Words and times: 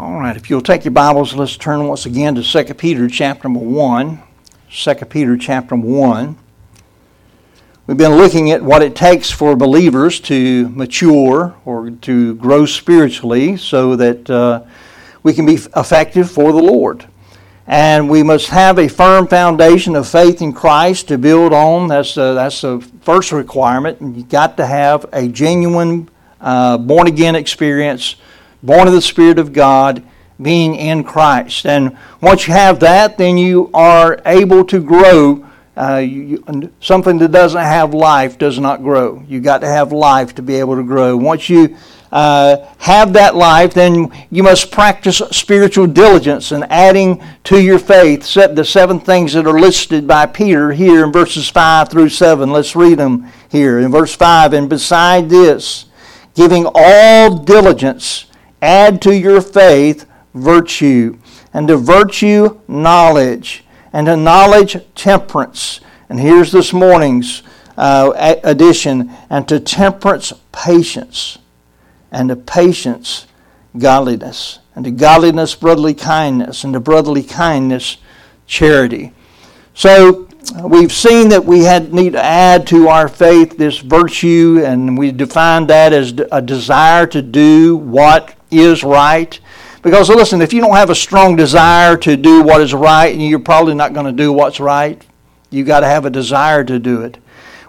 All 0.00 0.18
right, 0.18 0.34
if 0.34 0.48
you'll 0.48 0.62
take 0.62 0.86
your 0.86 0.92
Bibles, 0.92 1.34
let's 1.34 1.58
turn 1.58 1.86
once 1.86 2.06
again 2.06 2.34
to 2.36 2.42
2 2.42 2.72
Peter 2.72 3.06
chapter 3.06 3.46
number 3.46 3.60
1. 3.60 4.22
2 4.70 4.94
Peter 4.94 5.36
chapter 5.36 5.76
1. 5.76 6.38
We've 7.86 7.98
been 7.98 8.14
looking 8.14 8.50
at 8.50 8.62
what 8.62 8.80
it 8.80 8.96
takes 8.96 9.30
for 9.30 9.54
believers 9.56 10.18
to 10.20 10.70
mature 10.70 11.54
or 11.66 11.90
to 11.90 12.34
grow 12.36 12.64
spiritually 12.64 13.58
so 13.58 13.94
that 13.96 14.30
uh, 14.30 14.64
we 15.22 15.34
can 15.34 15.44
be 15.44 15.56
effective 15.76 16.30
for 16.30 16.50
the 16.50 16.62
Lord. 16.62 17.04
And 17.66 18.08
we 18.08 18.22
must 18.22 18.46
have 18.46 18.78
a 18.78 18.88
firm 18.88 19.26
foundation 19.26 19.94
of 19.96 20.08
faith 20.08 20.40
in 20.40 20.54
Christ 20.54 21.08
to 21.08 21.18
build 21.18 21.52
on. 21.52 21.88
That's, 21.88 22.16
uh, 22.16 22.32
that's 22.32 22.62
the 22.62 22.80
first 23.02 23.32
requirement. 23.32 24.00
And 24.00 24.16
you've 24.16 24.30
got 24.30 24.56
to 24.56 24.64
have 24.64 25.04
a 25.12 25.28
genuine 25.28 26.08
uh, 26.40 26.78
born 26.78 27.06
again 27.06 27.36
experience, 27.36 28.16
born 28.62 28.86
of 28.86 28.94
the 28.94 29.02
Spirit 29.02 29.38
of 29.38 29.52
God, 29.52 30.02
being 30.40 30.74
in 30.74 31.04
Christ. 31.04 31.66
And 31.66 31.96
once 32.20 32.46
you 32.46 32.54
have 32.54 32.80
that, 32.80 33.18
then 33.18 33.36
you 33.36 33.70
are 33.74 34.20
able 34.24 34.64
to 34.66 34.80
grow 34.80 35.46
uh, 35.80 35.96
you, 35.96 36.44
something 36.80 37.16
that 37.18 37.32
doesn't 37.32 37.62
have 37.62 37.94
life 37.94 38.36
does 38.36 38.58
not 38.58 38.82
grow. 38.82 39.22
You 39.26 39.40
got 39.40 39.62
to 39.62 39.66
have 39.66 39.92
life 39.92 40.34
to 40.34 40.42
be 40.42 40.56
able 40.56 40.76
to 40.76 40.82
grow. 40.82 41.16
Once 41.16 41.48
you 41.48 41.74
uh, 42.12 42.56
have 42.78 43.14
that 43.14 43.34
life, 43.34 43.72
then 43.72 44.12
you 44.30 44.42
must 44.42 44.70
practice 44.70 45.22
spiritual 45.30 45.86
diligence 45.86 46.52
and 46.52 46.64
adding 46.70 47.22
to 47.44 47.62
your 47.62 47.78
faith 47.78 48.24
set 48.24 48.56
the 48.56 48.64
seven 48.64 49.00
things 49.00 49.32
that 49.32 49.46
are 49.46 49.58
listed 49.58 50.06
by 50.06 50.26
Peter 50.26 50.72
here 50.72 51.04
in 51.04 51.12
verses 51.12 51.48
5 51.48 51.88
through 51.88 52.10
7. 52.10 52.50
Let's 52.50 52.76
read 52.76 52.98
them 52.98 53.28
here. 53.48 53.78
In 53.78 53.90
verse 53.90 54.14
5, 54.14 54.52
and 54.52 54.68
beside 54.68 55.30
this, 55.30 55.86
giving 56.34 56.66
all 56.74 57.38
diligence, 57.38 58.26
add 58.62 59.00
to 59.02 59.16
your 59.16 59.40
faith 59.40 60.06
virtue, 60.34 61.18
and 61.52 61.68
to 61.68 61.76
virtue 61.76 62.60
knowledge 62.68 63.64
and 63.92 64.06
to 64.06 64.16
knowledge 64.16 64.76
temperance. 64.94 65.80
And 66.08 66.20
here's 66.20 66.52
this 66.52 66.72
morning's 66.72 67.42
uh, 67.76 68.38
addition 68.44 69.10
and 69.28 69.48
to 69.48 69.60
temperance 69.60 70.32
patience, 70.52 71.38
and 72.12 72.28
to 72.28 72.36
patience 72.36 73.26
godliness, 73.78 74.58
and 74.74 74.84
to 74.84 74.90
godliness 74.90 75.54
brotherly 75.54 75.94
kindness, 75.94 76.64
and 76.64 76.74
to 76.74 76.80
brotherly 76.80 77.22
kindness 77.22 77.96
charity. 78.46 79.12
So 79.74 80.28
we've 80.64 80.92
seen 80.92 81.28
that 81.30 81.44
we 81.44 81.60
had 81.60 81.92
need 81.94 82.12
to 82.12 82.22
add 82.22 82.66
to 82.68 82.88
our 82.88 83.08
faith 83.08 83.56
this 83.56 83.78
virtue, 83.78 84.62
and 84.64 84.98
we 84.98 85.12
defined 85.12 85.68
that 85.68 85.92
as 85.92 86.12
a 86.32 86.42
desire 86.42 87.06
to 87.08 87.22
do 87.22 87.76
what 87.76 88.34
is 88.50 88.84
right. 88.84 89.38
Because 89.82 90.08
listen, 90.08 90.42
if 90.42 90.52
you 90.52 90.60
don't 90.60 90.76
have 90.76 90.90
a 90.90 90.94
strong 90.94 91.36
desire 91.36 91.96
to 91.98 92.16
do 92.16 92.42
what 92.42 92.60
is 92.60 92.74
right, 92.74 93.16
you're 93.16 93.38
probably 93.38 93.74
not 93.74 93.94
going 93.94 94.06
to 94.06 94.12
do 94.12 94.32
what's 94.32 94.60
right. 94.60 95.02
You've 95.50 95.66
got 95.66 95.80
to 95.80 95.86
have 95.86 96.04
a 96.04 96.10
desire 96.10 96.64
to 96.64 96.78
do 96.78 97.02
it. 97.02 97.18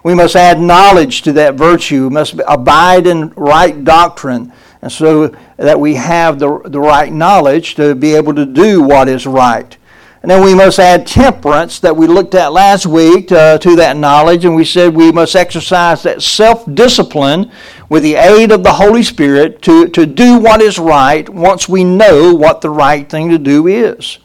We 0.04 0.14
must 0.14 0.36
add 0.36 0.60
knowledge 0.60 1.22
to 1.22 1.32
that 1.34 1.54
virtue. 1.54 2.04
We 2.04 2.10
must 2.10 2.34
abide 2.46 3.06
in 3.06 3.30
right 3.30 3.84
doctrine, 3.84 4.52
and 4.82 4.90
so 4.90 5.28
that 5.56 5.78
we 5.78 5.94
have 5.94 6.38
the, 6.38 6.60
the 6.64 6.80
right 6.80 7.12
knowledge 7.12 7.76
to 7.76 7.94
be 7.94 8.14
able 8.14 8.34
to 8.34 8.44
do 8.44 8.82
what 8.82 9.08
is 9.08 9.26
right. 9.26 9.76
And 10.22 10.30
then 10.30 10.44
we 10.44 10.54
must 10.54 10.78
add 10.78 11.04
temperance 11.04 11.80
that 11.80 11.96
we 11.96 12.06
looked 12.06 12.36
at 12.36 12.52
last 12.52 12.86
week 12.86 13.32
uh, 13.32 13.58
to 13.58 13.74
that 13.76 13.96
knowledge, 13.96 14.44
and 14.44 14.54
we 14.54 14.64
said 14.64 14.94
we 14.94 15.10
must 15.10 15.34
exercise 15.34 16.04
that 16.04 16.22
self 16.22 16.64
discipline 16.72 17.50
with 17.88 18.04
the 18.04 18.14
aid 18.14 18.52
of 18.52 18.62
the 18.62 18.74
Holy 18.74 19.02
Spirit 19.02 19.60
to, 19.62 19.88
to 19.88 20.06
do 20.06 20.38
what 20.38 20.62
is 20.62 20.78
right 20.78 21.28
once 21.28 21.68
we 21.68 21.82
know 21.82 22.32
what 22.34 22.60
the 22.60 22.70
right 22.70 23.10
thing 23.10 23.30
to 23.30 23.38
do 23.38 23.66
is. 23.66 24.18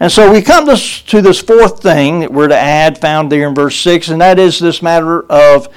And 0.00 0.10
so 0.10 0.32
we 0.32 0.42
come 0.42 0.66
to, 0.66 0.76
to 0.76 1.22
this 1.22 1.40
fourth 1.40 1.80
thing 1.80 2.20
that 2.20 2.32
we're 2.32 2.48
to 2.48 2.58
add, 2.58 2.98
found 2.98 3.30
there 3.30 3.48
in 3.48 3.54
verse 3.54 3.76
6, 3.76 4.08
and 4.08 4.20
that 4.20 4.40
is 4.40 4.58
this 4.58 4.82
matter 4.82 5.22
of 5.30 5.68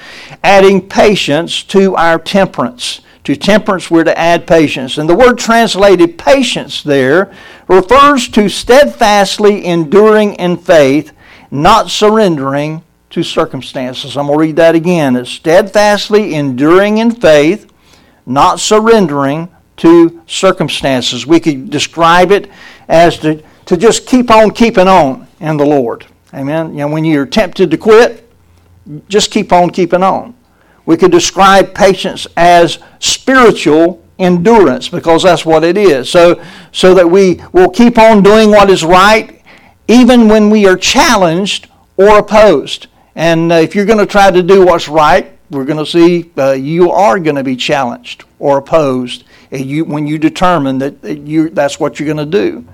adding 0.42 0.88
patience 0.88 1.62
to 1.64 1.94
our 1.94 2.18
temperance. 2.18 3.00
To 3.24 3.36
temperance, 3.36 3.90
we're 3.90 4.04
to 4.04 4.18
add 4.18 4.46
patience. 4.46 4.96
And 4.98 5.08
the 5.08 5.14
word 5.14 5.38
translated 5.38 6.18
patience 6.18 6.82
there 6.82 7.32
refers 7.68 8.28
to 8.30 8.48
steadfastly 8.48 9.64
enduring 9.66 10.34
in 10.34 10.56
faith, 10.56 11.12
not 11.50 11.90
surrendering 11.90 12.82
to 13.10 13.22
circumstances. 13.22 14.16
I'm 14.16 14.26
going 14.26 14.38
to 14.38 14.42
read 14.42 14.56
that 14.56 14.74
again. 14.74 15.16
It's 15.16 15.30
steadfastly 15.30 16.34
enduring 16.34 16.98
in 16.98 17.10
faith, 17.10 17.70
not 18.24 18.60
surrendering 18.60 19.48
to 19.78 20.22
circumstances. 20.26 21.26
We 21.26 21.40
could 21.40 21.70
describe 21.70 22.30
it 22.30 22.50
as 22.88 23.18
to, 23.18 23.42
to 23.66 23.76
just 23.76 24.06
keep 24.06 24.30
on 24.30 24.52
keeping 24.52 24.88
on 24.88 25.26
in 25.40 25.56
the 25.56 25.66
Lord. 25.66 26.06
Amen. 26.32 26.70
You 26.70 26.80
know, 26.80 26.88
when 26.88 27.04
you're 27.04 27.26
tempted 27.26 27.70
to 27.70 27.76
quit, 27.76 28.28
just 29.08 29.30
keep 29.30 29.52
on 29.52 29.70
keeping 29.70 30.02
on. 30.02 30.34
We 30.86 30.96
could 30.96 31.10
describe 31.10 31.74
patience 31.74 32.26
as 32.36 32.78
spiritual 32.98 34.04
endurance 34.18 34.88
because 34.88 35.22
that's 35.22 35.46
what 35.46 35.64
it 35.64 35.76
is. 35.76 36.10
So, 36.10 36.42
so 36.72 36.94
that 36.94 37.08
we 37.08 37.40
will 37.52 37.70
keep 37.70 37.98
on 37.98 38.22
doing 38.22 38.50
what 38.50 38.70
is 38.70 38.84
right 38.84 39.42
even 39.88 40.28
when 40.28 40.50
we 40.50 40.66
are 40.66 40.76
challenged 40.76 41.68
or 41.96 42.18
opposed. 42.18 42.86
And 43.16 43.50
uh, 43.50 43.56
if 43.56 43.74
you're 43.74 43.86
going 43.86 43.98
to 43.98 44.06
try 44.06 44.30
to 44.30 44.42
do 44.42 44.64
what's 44.64 44.88
right, 44.88 45.36
we're 45.50 45.64
going 45.64 45.84
to 45.84 45.90
see 45.90 46.30
uh, 46.38 46.52
you 46.52 46.92
are 46.92 47.18
going 47.18 47.34
to 47.36 47.42
be 47.42 47.56
challenged 47.56 48.24
or 48.38 48.58
opposed 48.58 49.24
you, 49.50 49.84
when 49.84 50.06
you 50.06 50.18
determine 50.18 50.78
that 50.78 51.02
you, 51.04 51.50
that's 51.50 51.80
what 51.80 51.98
you're 51.98 52.06
going 52.06 52.30
to 52.30 52.38
do. 52.38 52.64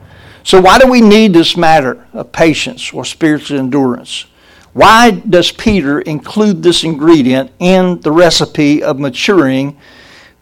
So, 0.45 0.61
why 0.61 0.79
do 0.79 0.89
we 0.89 1.01
need 1.01 1.33
this 1.33 1.57
matter 1.57 2.07
of 2.13 2.33
patience 2.33 2.93
or 2.93 3.05
spiritual 3.05 3.59
endurance? 3.59 4.27
Why 4.77 5.11
does 5.11 5.53
Peter 5.53 6.03
include 6.03 6.63
this 6.63 6.85
ingredient 6.85 7.51
in 7.59 7.99
the 8.03 8.13
recipe 8.13 8.83
of 8.83 8.99
maturing 8.99 9.79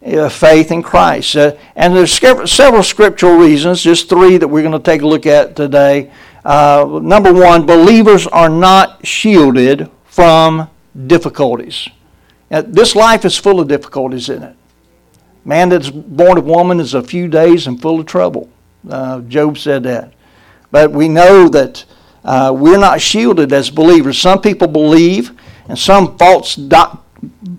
uh, 0.05 0.27
faith 0.27 0.73
in 0.73 0.83
Christ? 0.83 1.37
Uh, 1.37 1.55
and 1.73 1.95
there's 1.95 2.11
several 2.11 2.83
scriptural 2.83 3.37
reasons, 3.37 3.81
just 3.81 4.09
three 4.09 4.35
that 4.35 4.49
we're 4.49 4.61
going 4.61 4.73
to 4.73 4.79
take 4.79 5.03
a 5.03 5.07
look 5.07 5.25
at 5.25 5.55
today. 5.55 6.11
Uh, 6.43 6.99
number 7.01 7.31
one, 7.31 7.65
believers 7.65 8.27
are 8.27 8.49
not 8.49 9.07
shielded 9.07 9.89
from 10.03 10.69
difficulties. 11.07 11.87
Now, 12.51 12.59
this 12.59 12.93
life 12.93 13.23
is 13.23 13.37
full 13.37 13.61
of 13.61 13.69
difficulties 13.69 14.27
in 14.27 14.43
it. 14.43 14.57
Man 15.45 15.69
that's 15.69 15.89
born 15.89 16.37
of 16.37 16.43
woman 16.43 16.81
is 16.81 16.93
a 16.93 17.01
few 17.01 17.29
days 17.29 17.67
and 17.67 17.81
full 17.81 18.01
of 18.01 18.05
trouble. 18.05 18.49
Uh, 18.89 19.21
Job 19.21 19.57
said 19.57 19.83
that. 19.83 20.11
But 20.71 20.91
we 20.91 21.07
know 21.07 21.47
that 21.47 21.85
uh, 22.25 22.51
we're 22.55 22.79
not 22.79 22.99
shielded 22.99 23.53
as 23.53 23.69
believers. 23.69 24.17
Some 24.17 24.41
people 24.41 24.67
believe, 24.67 25.31
and 25.69 25.77
some 25.77 26.17
false, 26.17 26.55
doc, 26.55 27.05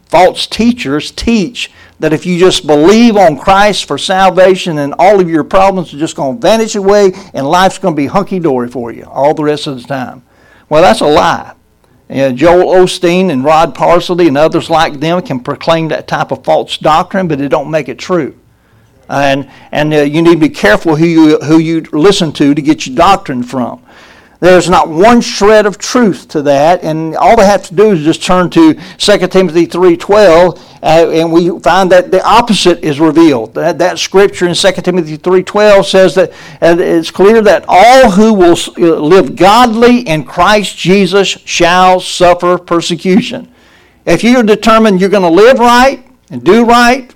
false 0.07 0.47
teachers 0.49 1.13
teach 1.13 1.71
that 2.01 2.13
if 2.13 2.27
you 2.27 2.39
just 2.39 2.67
believe 2.67 3.17
on 3.17 3.39
Christ 3.39 3.87
for 3.87 3.97
salvation 3.97 4.79
and 4.79 4.95
all 4.99 5.21
of 5.21 5.31
your 5.31 5.45
problems 5.45 5.95
are 5.95 5.99
just 5.99 6.17
going 6.17 6.37
to 6.37 6.43
vanish 6.43 6.75
away 6.75 7.13
and 7.33 7.47
life's 7.49 7.79
going 7.79 7.95
to 7.95 7.97
be 7.97 8.07
hunky 8.07 8.39
dory 8.39 8.69
for 8.69 8.93
you 8.93 9.05
all 9.05 9.35
the 9.35 9.45
rest 9.45 9.67
of 9.67 9.81
the 9.81 9.89
time. 9.89 10.23
Well, 10.69 10.83
that's 10.83 11.01
a 11.01 11.07
lie. 11.07 11.55
And 12.09 12.37
Joel 12.37 12.75
Osteen 12.75 13.31
and 13.31 13.45
Rod 13.45 13.75
Parsley 13.75 14.29
and 14.29 14.37
others 14.37 14.69
like 14.69 15.01
them 15.01 15.23
can 15.23 15.41
proclaim 15.41 15.89
that 15.89 16.07
type 16.07 16.33
of 16.33 16.45
false 16.45 16.77
doctrine, 16.77 17.29
but 17.29 17.41
it 17.41 17.49
don't 17.49 17.71
make 17.71 17.89
it 17.89 17.99
true. 17.99 18.39
And, 19.09 19.49
and 19.71 19.95
uh, 19.95 19.99
you 19.99 20.23
need 20.23 20.35
to 20.35 20.41
be 20.41 20.49
careful 20.49 20.97
who 20.97 21.07
you, 21.07 21.39
who 21.39 21.59
you 21.59 21.83
listen 21.93 22.33
to 22.33 22.55
to 22.55 22.63
get 22.63 22.87
your 22.87 22.97
doctrine 22.97 23.43
from. 23.43 23.86
There's 24.39 24.69
not 24.69 24.89
one 24.89 25.23
shred 25.23 25.65
of 25.65 25.79
truth 25.79 26.29
to 26.29 26.43
that, 26.43 26.85
and 26.85 27.17
all 27.17 27.37
they 27.37 27.47
have 27.47 27.63
to 27.69 27.75
do 27.75 27.93
is 27.93 28.05
just 28.05 28.23
turn 28.23 28.51
to 28.51 28.75
2 28.75 29.29
Timothy 29.29 29.67
3.12, 29.67 30.59
uh, 30.59 31.11
and 31.11 31.33
we 31.33 31.59
find 31.61 31.91
that 31.91 32.11
the 32.11 32.23
opposite 32.23 32.85
is 32.85 33.01
revealed. 33.01 33.55
That, 33.55 33.79
that 33.79 33.99
scripture 33.99 34.47
in 34.47 34.55
2 34.55 34.73
Timothy 34.83 35.17
3.12 35.17 35.85
says 35.87 36.15
that 36.17 36.33
it's 36.61 37.11
clear 37.11 37.41
that 37.43 37.65
all 37.67 38.11
who 38.11 38.35
will 38.35 38.57
uh, 38.77 39.01
live 39.01 39.37
godly 39.37 40.01
in 40.01 40.25
Christ 40.25 40.77
Jesus 40.77 41.29
shall 41.29 41.99
suffer 41.99 42.59
persecution. 42.59 43.51
If 44.05 44.23
you're 44.23 44.43
determined 44.43 45.01
you're 45.01 45.11
going 45.11 45.23
to 45.23 45.29
live 45.29 45.59
right 45.59 46.07
and 46.31 46.45
do 46.45 46.67
right, 46.67 47.13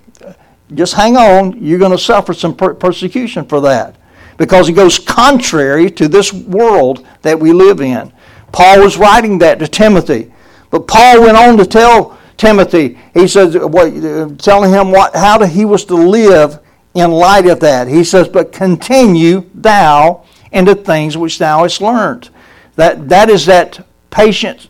just 0.73 0.95
hang 0.95 1.17
on. 1.17 1.63
You're 1.63 1.79
going 1.79 1.93
to 1.93 1.99
suffer 1.99 2.33
some 2.33 2.57
per- 2.57 2.75
persecution 2.75 3.45
for 3.45 3.61
that 3.61 4.00
because 4.41 4.71
it 4.71 4.73
goes 4.73 4.99
contrary 4.99 5.91
to 5.91 6.09
this 6.09 6.33
world 6.33 7.07
that 7.21 7.39
we 7.39 7.53
live 7.53 7.83
in. 7.83 8.11
Paul 8.53 8.81
was 8.81 8.97
writing 8.97 9.37
that 9.41 9.59
to 9.59 9.69
Timothy. 9.69 10.33
But 10.71 10.89
Paul 10.89 11.21
went 11.21 11.37
on 11.37 11.59
to 11.59 11.67
tell 11.67 12.19
Timothy, 12.39 12.99
he 13.13 13.29
says, 13.29 13.55
what, 13.55 14.39
telling 14.39 14.73
him 14.73 14.93
what, 14.93 15.15
how 15.15 15.45
he 15.45 15.67
was 15.67 15.85
to 15.85 15.95
live 15.95 16.59
in 16.95 17.11
light 17.11 17.49
of 17.49 17.61
that. 17.61 17.87
He 17.87 18.03
says, 18.03 18.29
But 18.29 18.51
continue 18.51 19.45
thou 19.53 20.25
in 20.53 20.65
the 20.65 20.75
things 20.75 21.19
which 21.19 21.39
thou 21.39 21.65
hast 21.65 21.83
learned. 21.83 22.31
That, 22.77 23.11
that 23.11 23.29
is 23.29 23.45
that 23.45 23.87
patient 24.09 24.69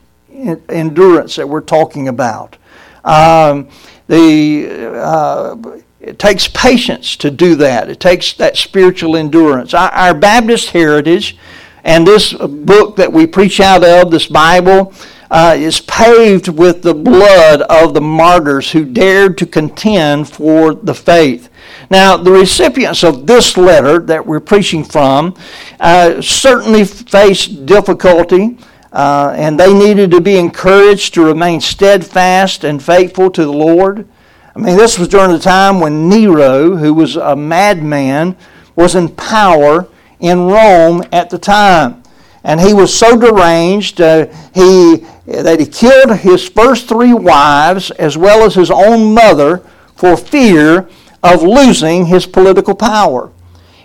endurance 0.69 1.37
that 1.37 1.49
we're 1.49 1.61
talking 1.61 2.09
about. 2.09 2.57
Um, 3.05 3.69
the, 4.09 4.97
uh, 4.97 5.81
it 6.01 6.19
takes 6.19 6.49
patience 6.49 7.17
to 7.17 7.31
do 7.31 7.55
that. 7.57 7.91
It 7.91 8.01
takes 8.01 8.33
that 8.35 8.57
spiritual 8.57 9.17
endurance. 9.17 9.75
Our, 9.75 9.91
our 9.91 10.15
Baptist 10.15 10.71
heritage 10.71 11.37
and 11.85 12.07
this 12.07 12.33
book 12.33 12.97
that 12.97 13.13
we 13.13 13.27
preach 13.27 13.61
out 13.61 13.85
of, 13.85 14.11
this 14.11 14.27
Bible, 14.27 14.93
uh, 15.31 15.55
is 15.57 15.81
paved 15.81 16.49
with 16.49 16.83
the 16.83 16.95
blood 16.95 17.63
of 17.63 17.95
the 17.95 18.01
martyrs 18.01 18.73
who 18.73 18.85
dared 18.85 19.39
to 19.39 19.47
contend 19.47 20.29
for 20.29 20.75
the 20.75 20.95
faith. 20.95 21.49
Now, 21.91 22.17
the 22.17 22.33
recipients 22.33 23.05
of 23.05 23.27
this 23.27 23.57
letter 23.57 23.99
that 24.01 24.27
we're 24.27 24.41
preaching 24.41 24.85
from 24.85 25.37
uh, 25.79 26.21
certainly 26.21 26.85
faced 26.85 27.65
difficulty, 27.67 28.59
uh, 28.93 29.33
and 29.37 29.59
they 29.59 29.73
needed 29.73 30.11
to 30.11 30.21
be 30.21 30.37
encouraged 30.37 31.15
to 31.15 31.25
remain 31.25 31.61
steadfast 31.61 32.65
and 32.65 32.83
faithful 32.83 33.31
to 33.31 33.45
the 33.45 33.53
Lord. 33.53 34.09
I 34.55 34.59
mean, 34.59 34.77
this 34.77 34.99
was 34.99 35.09
during 35.09 35.31
the 35.31 35.39
time 35.39 35.81
when 35.81 36.09
Nero, 36.09 36.77
who 36.77 36.93
was 36.93 37.17
a 37.17 37.37
madman, 37.37 38.37
was 38.75 38.95
in 38.95 39.09
power 39.09 39.89
in 40.19 40.47
Rome 40.47 41.05
at 41.13 41.31
the 41.31 41.39
time. 41.39 42.03
And 42.43 42.61
he 42.61 42.73
was 42.73 42.97
so 42.97 43.19
deranged, 43.19 44.01
uh, 44.01 44.27
he, 44.55 45.07
that 45.27 45.61
he 45.61 45.67
killed 45.67 46.19
his 46.19 46.49
first 46.49 46.89
three 46.89 47.13
wives 47.13 47.91
as 47.93 48.17
well 48.17 48.45
as 48.45 48.55
his 48.55 48.71
own 48.71 49.15
mother 49.15 49.59
for 49.95 50.17
fear 50.17 50.89
of 51.23 51.43
losing 51.43 52.07
his 52.07 52.27
political 52.27 52.75
power. 52.75 53.31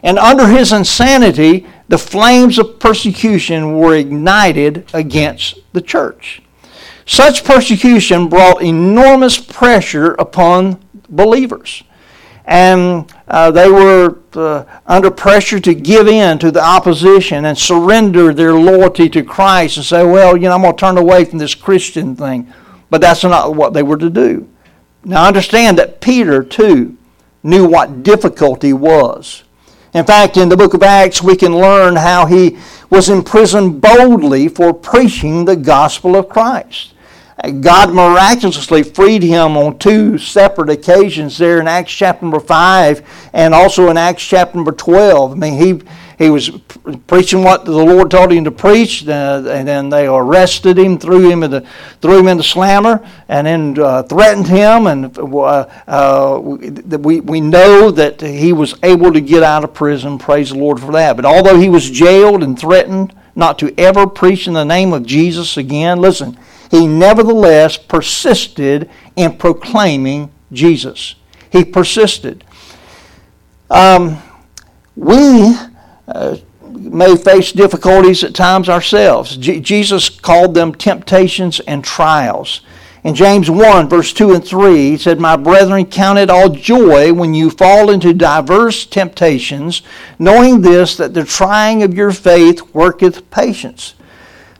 And 0.01 0.17
under 0.17 0.47
his 0.47 0.71
insanity, 0.71 1.67
the 1.89 1.97
flames 1.97 2.57
of 2.57 2.79
persecution 2.79 3.77
were 3.77 3.95
ignited 3.95 4.89
against 4.93 5.59
the 5.73 5.81
church. 5.81 6.41
Such 7.05 7.43
persecution 7.43 8.29
brought 8.29 8.63
enormous 8.63 9.37
pressure 9.37 10.13
upon 10.13 10.83
believers. 11.07 11.83
And 12.45 13.11
uh, 13.27 13.51
they 13.51 13.69
were 13.69 14.19
uh, 14.33 14.65
under 14.85 15.09
pressure 15.09 15.59
to 15.59 15.73
give 15.73 16.07
in 16.07 16.37
to 16.39 16.51
the 16.51 16.63
opposition 16.63 17.45
and 17.45 17.57
surrender 17.57 18.33
their 18.33 18.53
loyalty 18.53 19.09
to 19.09 19.23
Christ 19.23 19.77
and 19.77 19.85
say, 19.85 20.03
well, 20.03 20.35
you 20.37 20.43
know, 20.43 20.53
I'm 20.53 20.61
going 20.61 20.75
to 20.75 20.79
turn 20.79 20.97
away 20.97 21.25
from 21.25 21.39
this 21.39 21.55
Christian 21.55 22.15
thing. 22.15 22.51
But 22.89 23.01
that's 23.01 23.23
not 23.23 23.55
what 23.55 23.73
they 23.73 23.83
were 23.83 23.97
to 23.97 24.09
do. 24.09 24.47
Now, 25.03 25.27
understand 25.27 25.77
that 25.77 26.01
Peter, 26.01 26.43
too, 26.43 26.97
knew 27.43 27.67
what 27.67 28.03
difficulty 28.03 28.73
was. 28.73 29.43
In 29.93 30.05
fact, 30.05 30.37
in 30.37 30.49
the 30.49 30.57
book 30.57 30.73
of 30.73 30.83
Acts, 30.83 31.23
we 31.23 31.35
can 31.35 31.55
learn 31.55 31.95
how 31.95 32.25
he 32.25 32.57
was 32.89 33.09
imprisoned 33.09 33.81
boldly 33.81 34.47
for 34.47 34.73
preaching 34.73 35.45
the 35.45 35.55
gospel 35.55 36.15
of 36.15 36.29
Christ. 36.29 36.93
God 37.61 37.93
miraculously 37.93 38.81
freed 38.81 39.21
him 39.21 39.57
on 39.57 39.77
two 39.77 40.17
separate 40.17 40.69
occasions 40.69 41.37
there 41.37 41.59
in 41.59 41.67
Acts 41.67 41.91
chapter 41.91 42.23
number 42.23 42.39
5 42.39 43.29
and 43.33 43.53
also 43.53 43.89
in 43.89 43.97
Acts 43.97 44.23
chapter 44.23 44.55
number 44.55 44.71
12. 44.71 45.33
I 45.33 45.35
mean, 45.35 45.59
he, 45.59 45.81
he 46.17 46.29
was 46.29 46.49
preaching 47.07 47.43
what 47.43 47.65
the 47.65 47.71
Lord 47.73 48.09
told 48.09 48.31
him 48.31 48.45
to 48.45 48.51
preach, 48.51 49.01
and 49.01 49.67
then 49.67 49.89
they 49.89 50.07
arrested 50.07 50.79
him, 50.79 50.97
threw 50.97 51.29
him 51.29 51.43
in 51.43 51.51
the, 51.51 51.67
threw 52.01 52.19
him 52.19 52.29
in 52.29 52.37
the 52.37 52.43
slammer, 52.43 53.05
and 53.27 53.45
then 53.45 53.79
uh, 53.79 54.03
threatened 54.03 54.47
him. 54.47 54.87
And 54.87 55.17
uh, 55.17 55.67
uh 55.87 56.39
we, 56.39 57.19
we 57.19 57.41
know 57.41 57.91
that 57.91 58.21
he 58.21 58.53
was 58.53 58.75
able 58.81 59.11
to 59.11 59.19
get 59.19 59.43
out 59.43 59.65
of 59.65 59.73
prison. 59.73 60.17
Praise 60.17 60.51
the 60.51 60.57
Lord 60.57 60.79
for 60.79 60.93
that. 60.93 61.17
But 61.17 61.25
although 61.25 61.59
he 61.59 61.67
was 61.67 61.89
jailed 61.89 62.43
and 62.43 62.57
threatened 62.57 63.13
not 63.35 63.59
to 63.59 63.77
ever 63.77 64.07
preach 64.07 64.47
in 64.47 64.53
the 64.53 64.63
name 64.63 64.93
of 64.93 65.05
Jesus 65.05 65.57
again, 65.57 65.99
listen, 65.99 66.37
he 66.75 66.87
nevertheless 66.87 67.77
persisted 67.77 68.89
in 69.15 69.37
proclaiming 69.37 70.31
Jesus. 70.51 71.15
He 71.51 71.63
persisted. 71.63 72.43
Um, 73.69 74.21
we 74.95 75.55
uh, 76.07 76.37
may 76.61 77.15
face 77.15 77.51
difficulties 77.51 78.23
at 78.23 78.35
times 78.35 78.69
ourselves. 78.69 79.37
Jesus 79.37 80.09
called 80.09 80.53
them 80.53 80.73
temptations 80.73 81.59
and 81.61 81.83
trials. 81.83 82.61
In 83.03 83.13
James 83.13 83.51
1, 83.51 83.87
verse 83.87 84.11
2 84.13 84.33
and 84.33 84.43
3, 84.43 84.89
he 84.89 84.97
said, 84.97 85.19
My 85.19 85.35
brethren, 85.35 85.85
count 85.85 86.17
it 86.17 86.31
all 86.31 86.49
joy 86.49 87.13
when 87.13 87.35
you 87.35 87.51
fall 87.51 87.91
into 87.91 88.13
diverse 88.13 88.85
temptations, 88.85 89.83
knowing 90.17 90.61
this, 90.61 90.97
that 90.97 91.13
the 91.13 91.23
trying 91.23 91.83
of 91.83 91.93
your 91.93 92.11
faith 92.11 92.73
worketh 92.73 93.29
patience. 93.29 93.93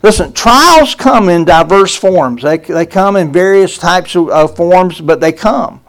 Listen, 0.06 0.32
trials 0.34 0.94
come 0.94 1.30
in 1.30 1.46
diverse 1.46 1.96
forms. 1.96 2.44
They, 2.44 2.60
they 2.60 2.86
come 2.86 3.16
in 3.16 3.32
various 3.32 3.76
types 3.80 4.16
of, 4.16 4.56
forms, 4.56 5.02
but 5.02 5.20
they 5.20 5.32
come. 5.32 5.82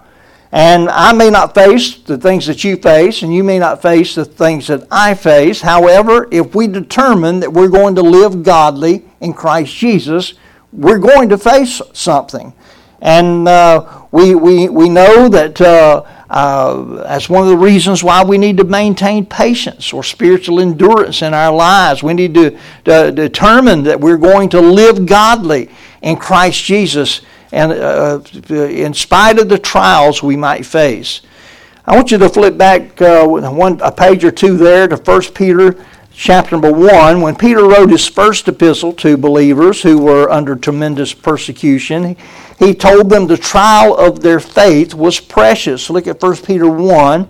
And 0.50 0.88
I 0.88 1.12
may 1.12 1.28
not 1.28 1.54
face 1.54 1.96
the 1.98 2.16
things 2.16 2.46
that 2.46 2.64
you 2.64 2.76
face, 2.76 3.20
and 3.20 3.34
you 3.34 3.44
may 3.44 3.58
not 3.58 3.82
face 3.82 4.14
the 4.14 4.24
things 4.24 4.68
that 4.68 4.88
I 4.90 5.12
face. 5.12 5.60
However, 5.60 6.28
if 6.32 6.54
we 6.54 6.66
determine 6.66 7.40
that 7.40 7.52
we're 7.52 7.68
going 7.68 7.94
to 7.96 8.02
live 8.02 8.42
godly 8.42 9.04
in 9.20 9.34
Christ 9.34 9.74
Jesus, 9.74 10.32
we're 10.72 10.96
going 10.96 11.28
to 11.28 11.36
face 11.36 11.82
something. 11.92 12.54
And 13.02 13.46
uh, 13.46 14.06
we, 14.12 14.34
we, 14.34 14.70
we 14.70 14.88
know 14.88 15.28
that 15.28 15.60
uh, 15.60 16.04
uh, 16.28 17.02
that's 17.04 17.28
one 17.28 17.42
of 17.42 17.48
the 17.48 17.56
reasons 17.56 18.02
why 18.02 18.24
we 18.24 18.36
need 18.36 18.56
to 18.56 18.64
maintain 18.64 19.24
patience 19.24 19.92
or 19.92 20.02
spiritual 20.02 20.60
endurance 20.60 21.22
in 21.22 21.34
our 21.34 21.54
lives. 21.54 22.02
We 22.02 22.14
need 22.14 22.34
to, 22.34 22.58
to 22.84 23.12
determine 23.12 23.84
that 23.84 24.00
we're 24.00 24.16
going 24.16 24.48
to 24.50 24.60
live 24.60 25.06
godly 25.06 25.70
in 26.02 26.16
Christ 26.16 26.64
Jesus 26.64 27.20
and 27.52 27.72
uh, 27.72 28.20
in 28.50 28.92
spite 28.92 29.38
of 29.38 29.48
the 29.48 29.58
trials 29.58 30.22
we 30.22 30.36
might 30.36 30.66
face. 30.66 31.20
I 31.84 31.94
want 31.94 32.10
you 32.10 32.18
to 32.18 32.28
flip 32.28 32.58
back 32.58 33.00
uh, 33.00 33.24
one, 33.24 33.80
a 33.80 33.92
page 33.92 34.24
or 34.24 34.32
two 34.32 34.56
there 34.56 34.88
to 34.88 34.96
1 34.96 35.22
Peter 35.32 35.76
chapter 36.16 36.52
number 36.52 36.72
1. 36.72 37.20
When 37.20 37.36
Peter 37.36 37.62
wrote 37.62 37.90
his 37.90 38.06
first 38.06 38.48
epistle 38.48 38.92
to 38.94 39.16
believers 39.16 39.82
who 39.82 39.98
were 39.98 40.30
under 40.30 40.56
tremendous 40.56 41.12
persecution, 41.12 42.16
he 42.58 42.74
told 42.74 43.10
them 43.10 43.26
the 43.26 43.36
trial 43.36 43.94
of 43.94 44.20
their 44.20 44.40
faith 44.40 44.94
was 44.94 45.20
precious. 45.20 45.90
Look 45.90 46.06
at 46.06 46.22
1 46.22 46.36
Peter 46.38 46.68
1 46.68 47.28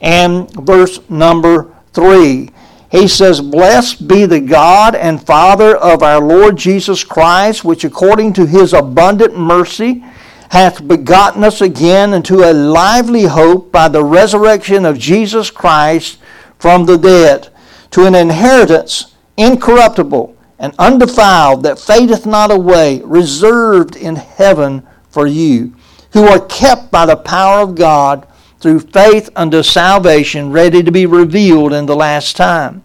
and 0.00 0.50
verse 0.64 1.00
number 1.10 1.74
3. 1.92 2.50
He 2.90 3.08
says, 3.08 3.40
Blessed 3.40 4.06
be 4.08 4.26
the 4.26 4.40
God 4.40 4.94
and 4.94 5.24
Father 5.24 5.76
of 5.76 6.02
our 6.02 6.20
Lord 6.20 6.56
Jesus 6.56 7.04
Christ, 7.04 7.64
which 7.64 7.84
according 7.84 8.32
to 8.34 8.46
his 8.46 8.72
abundant 8.72 9.36
mercy 9.36 10.04
hath 10.50 10.86
begotten 10.86 11.44
us 11.44 11.60
again 11.60 12.12
into 12.12 12.42
a 12.42 12.52
lively 12.52 13.24
hope 13.24 13.70
by 13.70 13.88
the 13.88 14.04
resurrection 14.04 14.84
of 14.84 14.98
Jesus 14.98 15.50
Christ 15.50 16.18
from 16.58 16.86
the 16.86 16.98
dead, 16.98 17.48
to 17.90 18.06
an 18.06 18.14
inheritance 18.14 19.14
incorruptible 19.36 20.36
and 20.58 20.74
undefiled 20.78 21.62
that 21.62 21.78
fadeth 21.78 22.26
not 22.26 22.50
away, 22.50 23.00
reserved 23.04 23.96
in 23.96 24.16
heaven 24.16 24.86
for 25.08 25.26
you, 25.26 25.74
who 26.12 26.24
are 26.24 26.44
kept 26.46 26.90
by 26.90 27.06
the 27.06 27.16
power 27.16 27.60
of 27.60 27.74
God 27.74 28.26
through 28.60 28.80
faith 28.80 29.30
unto 29.34 29.62
salvation, 29.62 30.52
ready 30.52 30.82
to 30.82 30.92
be 30.92 31.06
revealed 31.06 31.72
in 31.72 31.86
the 31.86 31.96
last 31.96 32.36
time. 32.36 32.84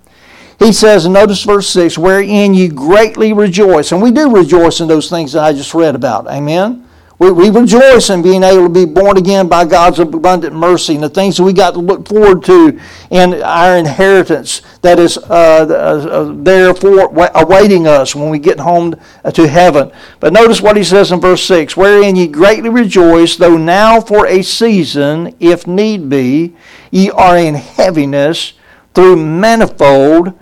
He 0.58 0.72
says, 0.72 1.06
notice 1.08 1.44
verse 1.44 1.68
6, 1.68 1.98
wherein 1.98 2.54
ye 2.54 2.70
greatly 2.70 3.34
rejoice. 3.34 3.92
And 3.92 4.02
we 4.02 4.12
do 4.12 4.34
rejoice 4.34 4.80
in 4.80 4.88
those 4.88 5.10
things 5.10 5.34
that 5.34 5.44
I 5.44 5.52
just 5.52 5.74
read 5.74 5.96
about. 5.96 6.28
Amen? 6.28 6.85
We, 7.18 7.32
we 7.32 7.50
rejoice 7.50 8.10
in 8.10 8.22
being 8.22 8.44
able 8.44 8.64
to 8.64 8.70
be 8.70 8.84
born 8.84 9.18
again 9.18 9.48
by 9.48 9.64
God's 9.64 10.00
abundant 10.00 10.54
mercy 10.54 10.96
and 10.96 11.04
the 11.04 11.10
things 11.10 11.38
that 11.38 11.44
we 11.44 11.54
got 11.54 11.72
to 11.76 11.80
look 11.80 12.08
forward 12.08 12.44
to 12.44 12.80
in 13.10 13.42
our 13.42 13.78
inheritance 13.78 14.62
that 14.82 15.00
is 15.00 15.18
uh, 15.18 15.22
uh, 15.30 16.34
there 16.36 16.74
for 16.74 17.10
awaiting 17.36 17.88
us 17.88 18.16
when 18.16 18.30
we 18.30 18.38
get 18.38 18.60
home 18.60 18.96
to 19.34 19.48
heaven. 19.48 19.92
But 20.20 20.34
notice 20.34 20.62
what 20.62 20.76
he 20.76 20.84
says 20.84 21.14
in 21.14 21.22
verse 21.22 21.44
6 21.44 21.78
Wherein 21.78 22.18
ye 22.18 22.28
greatly 22.28 22.70
rejoice, 22.70 23.38
though 23.38 23.58
now 23.58 24.02
for 24.02 24.28
a 24.28 24.42
season, 24.42 25.36
if 25.40 25.66
need 25.66 26.10
be, 26.10 26.54
ye 26.92 27.10
are 27.12 27.38
in 27.38 27.56
heaviness 27.56 28.54
through 28.94 29.16
manifold 29.16 30.34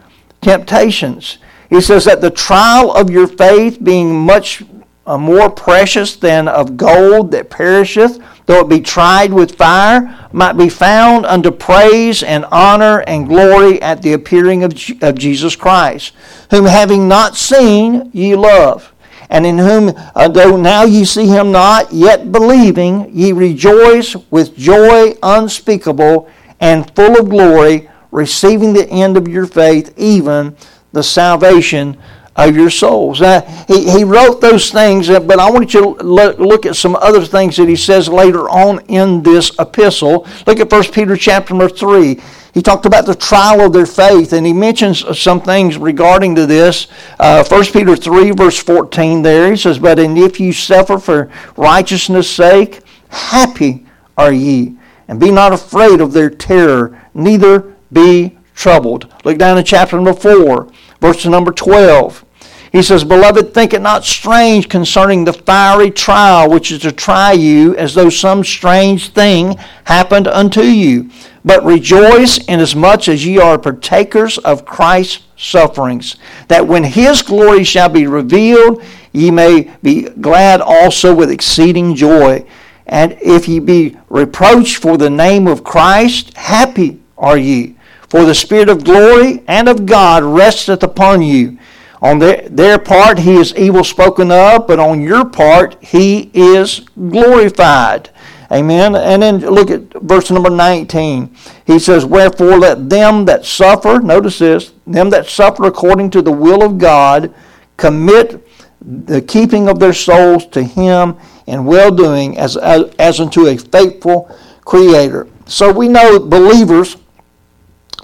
temptations. 0.42 1.38
He 1.70 1.82
says 1.82 2.06
that 2.06 2.22
the 2.22 2.32
trial 2.32 2.92
of 2.92 3.10
your 3.10 3.28
faith 3.28 3.84
being 3.84 4.20
much 4.20 4.62
uh, 4.62 4.66
more 5.06 5.50
precious 5.50 6.16
than 6.16 6.48
of 6.48 6.78
gold 6.78 7.32
that 7.32 7.50
perisheth, 7.50 8.20
though 8.46 8.62
it 8.62 8.70
be 8.70 8.80
tried 8.80 9.34
with 9.34 9.56
fire, 9.56 10.30
might 10.32 10.54
be 10.54 10.70
found 10.70 11.26
unto 11.26 11.52
praise 11.52 12.24
and 12.24 12.46
honor 12.46 13.02
and 13.02 13.28
glory 13.28 13.82
at 13.82 14.02
the 14.02 14.14
appearing 14.14 14.64
of, 14.64 14.74
of 15.02 15.18
Jesus 15.18 15.56
Christ, 15.56 16.14
whom 16.52 16.66
having 16.66 17.08
not 17.08 17.36
seen 17.36 18.10
ye 18.14 18.36
love, 18.36 18.94
and 19.30 19.46
in 19.46 19.58
whom, 19.58 19.94
uh, 20.16 20.28
though 20.28 20.56
now 20.56 20.84
ye 20.84 21.04
see 21.04 21.28
him 21.28 21.52
not, 21.52 21.92
yet 21.92 22.32
believing, 22.32 23.10
ye 23.14 23.32
rejoice 23.32 24.16
with 24.30 24.56
joy 24.56 25.16
unspeakable 25.22 26.30
and 26.60 26.94
full 26.96 27.20
of 27.20 27.30
glory, 27.30 27.90
receiving 28.12 28.74
the 28.74 28.88
end 28.90 29.18
of 29.18 29.28
your 29.28 29.48
faith, 29.48 29.94
even 29.98 30.56
the 30.94 31.04
salvation 31.04 31.98
of 32.36 32.56
your 32.56 32.70
souls. 32.70 33.20
He, 33.68 33.92
he 33.92 34.04
wrote 34.04 34.42
those 34.42 34.72
things, 34.72 35.10
uh, 35.10 35.20
but 35.20 35.40
I 35.40 35.52
want 35.52 35.74
you 35.74 35.96
to 35.96 36.04
look 36.04 36.66
at 36.66 36.76
some 36.76 36.96
other 36.96 37.24
things 37.24 37.58
that 37.58 37.70
he 37.70 37.76
says 37.76 38.10
later 38.10 38.50
on 38.50 38.80
in 38.88 39.22
this 39.22 39.52
epistle. 39.60 40.28
Look 40.48 40.60
at 40.60 40.72
1 40.72 40.84
Peter 40.92 41.16
chapter 41.16 41.54
number 41.54 41.74
3. 41.74 42.20
He 42.54 42.62
talked 42.62 42.86
about 42.86 43.08
the 43.08 43.16
trial 43.16 43.62
of 43.62 43.74
their 43.74 43.88
faith, 43.88 44.32
and 44.32 44.46
he 44.46 44.54
mentions 44.54 45.20
some 45.20 45.42
things 45.42 45.78
regarding 45.78 46.36
to 46.36 46.46
this. 46.46 46.88
Uh, 47.20 47.44
1 47.44 47.66
Peter 47.66 47.96
3, 47.96 48.32
verse 48.32 48.60
14 48.60 49.24
there, 49.24 49.50
he 49.50 49.58
says, 49.58 49.80
But 49.80 49.98
and 49.98 50.18
if 50.18 50.40
you 50.40 50.54
suffer 50.54 51.00
for 51.00 51.32
righteousness' 51.58 52.30
sake, 52.30 52.82
happy 53.10 53.86
are 54.18 54.32
ye, 54.32 54.78
and 55.08 55.20
be 55.20 55.32
not 55.32 55.52
afraid 55.52 56.00
of 56.00 56.14
their 56.14 56.30
terror, 56.30 57.02
neither 57.16 57.76
be 57.92 58.33
troubled. 58.54 59.14
Look 59.24 59.38
down 59.38 59.58
in 59.58 59.64
chapter 59.64 59.96
number 59.96 60.14
4, 60.14 60.68
verse 61.02 61.26
number 61.26 61.52
12. 61.52 62.26
He 62.74 62.82
says, 62.82 63.04
Beloved, 63.04 63.54
think 63.54 63.72
it 63.72 63.84
not 63.84 64.04
strange 64.04 64.68
concerning 64.68 65.26
the 65.26 65.34
fiery 65.34 65.92
trial 65.92 66.50
which 66.50 66.72
is 66.72 66.80
to 66.82 66.92
try 66.92 67.32
you, 67.32 67.76
as 67.76 67.94
though 67.94 68.10
some 68.10 68.44
strange 68.44 69.10
thing 69.10 69.58
happened 69.84 70.28
unto 70.28 70.62
you. 70.62 71.12
But 71.46 71.64
rejoice 71.64 72.40
inasmuch 72.40 73.08
as 73.10 73.24
ye 73.24 73.38
are 73.38 73.60
partakers 73.60 74.40
of 74.40 74.66
Christ's 74.66 75.22
sufferings, 75.38 76.16
that 76.48 76.68
when 76.68 76.84
his 76.84 77.22
glory 77.22 77.64
shall 77.64 77.90
be 77.90 78.08
revealed, 78.08 78.84
ye 79.12 79.30
may 79.30 79.72
be 79.84 80.10
glad 80.10 80.60
also 80.60 81.14
with 81.14 81.30
exceeding 81.30 81.94
joy. 81.94 82.44
And 82.88 83.16
if 83.22 83.48
ye 83.48 83.60
be 83.60 83.98
reproached 84.10 84.78
for 84.78 84.98
the 84.98 85.12
name 85.12 85.46
of 85.46 85.64
Christ, 85.64 86.36
happy 86.36 87.02
are 87.20 87.38
ye. 87.38 87.76
For 88.14 88.26
the 88.26 88.36
Spirit 88.36 88.70
of 88.70 88.84
glory 88.84 89.42
and 89.48 89.68
of 89.68 89.88
God 89.88 90.22
resteth 90.24 90.84
upon 90.84 91.24
you. 91.24 91.58
On 92.00 92.20
their, 92.20 92.48
their 92.48 92.78
part, 92.78 93.18
he 93.18 93.38
is 93.38 93.56
evil 93.56 93.84
spoken 93.84 94.32
of, 94.32 94.68
but 94.68 94.78
on 94.78 95.02
your 95.02 95.26
part, 95.26 95.84
he 95.84 96.30
is 96.32 96.82
glorified. 97.10 98.12
Amen. 98.52 98.96
And 98.96 99.24
then 99.24 99.40
look 99.40 99.72
at 99.72 99.92
verse 100.04 100.30
number 100.30 100.52
19. 100.52 101.36
He 101.66 101.80
says, 101.80 102.06
Wherefore 102.06 102.60
let 102.60 102.88
them 102.88 103.26
that 103.26 103.46
suffer, 103.46 104.00
notice 104.00 104.38
this, 104.38 104.74
them 104.86 105.10
that 105.10 105.26
suffer 105.26 105.64
according 105.64 106.12
to 106.12 106.22
the 106.22 106.32
will 106.32 106.62
of 106.62 106.78
God, 106.78 107.34
commit 107.78 108.48
the 108.80 109.24
keeping 109.24 109.68
of 109.68 109.80
their 109.80 109.92
souls 109.92 110.46
to 110.50 110.62
him 110.62 111.18
in 111.48 111.66
well 111.66 111.90
doing 111.90 112.38
as, 112.38 112.58
as, 112.58 112.94
as 113.00 113.20
unto 113.20 113.48
a 113.48 113.58
faithful 113.58 114.30
creator. 114.66 115.28
So 115.48 115.74
we 115.74 115.88
know 115.88 116.20
believers 116.20 116.98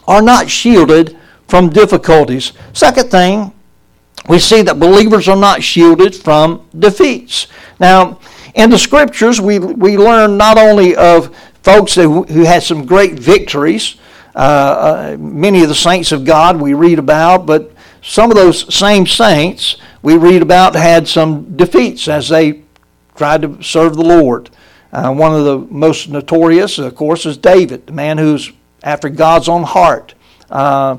are 0.09 0.21
not 0.23 0.49
shielded 0.49 1.15
from 1.47 1.69
difficulties. 1.69 2.51
Second 2.73 3.11
thing, 3.11 3.53
we 4.27 4.39
see 4.39 4.63
that 4.63 4.79
believers 4.79 5.29
are 5.29 5.37
not 5.37 5.63
shielded 5.63 6.15
from 6.15 6.67
defeats. 6.77 7.47
Now, 7.79 8.19
in 8.55 8.71
the 8.71 8.77
scriptures, 8.77 9.39
we, 9.39 9.59
we 9.59 9.97
learn 9.97 10.35
not 10.35 10.57
only 10.57 10.95
of 10.95 11.35
folks 11.63 11.93
who, 11.93 12.23
who 12.23 12.43
had 12.43 12.63
some 12.63 12.85
great 12.85 13.13
victories, 13.13 13.95
uh, 14.35 14.39
uh, 14.39 15.17
many 15.19 15.61
of 15.61 15.69
the 15.69 15.75
saints 15.75 16.11
of 16.11 16.25
God 16.25 16.59
we 16.59 16.73
read 16.73 16.99
about, 16.99 17.45
but 17.45 17.71
some 18.01 18.31
of 18.31 18.35
those 18.35 18.73
same 18.73 19.05
saints 19.05 19.77
we 20.01 20.17
read 20.17 20.41
about 20.41 20.75
had 20.75 21.07
some 21.07 21.55
defeats 21.55 22.07
as 22.07 22.29
they 22.29 22.63
tried 23.15 23.43
to 23.43 23.61
serve 23.61 23.95
the 23.95 24.03
Lord. 24.03 24.49
Uh, 24.91 25.13
one 25.13 25.35
of 25.35 25.45
the 25.45 25.57
most 25.71 26.09
notorious, 26.09 26.79
of 26.79 26.95
course, 26.95 27.25
is 27.25 27.37
David, 27.37 27.85
the 27.85 27.93
man 27.93 28.17
who's 28.17 28.51
after 28.83 29.09
God's 29.09 29.50
own 29.50 29.63
heart. 29.63 30.13
Uh, 30.50 30.98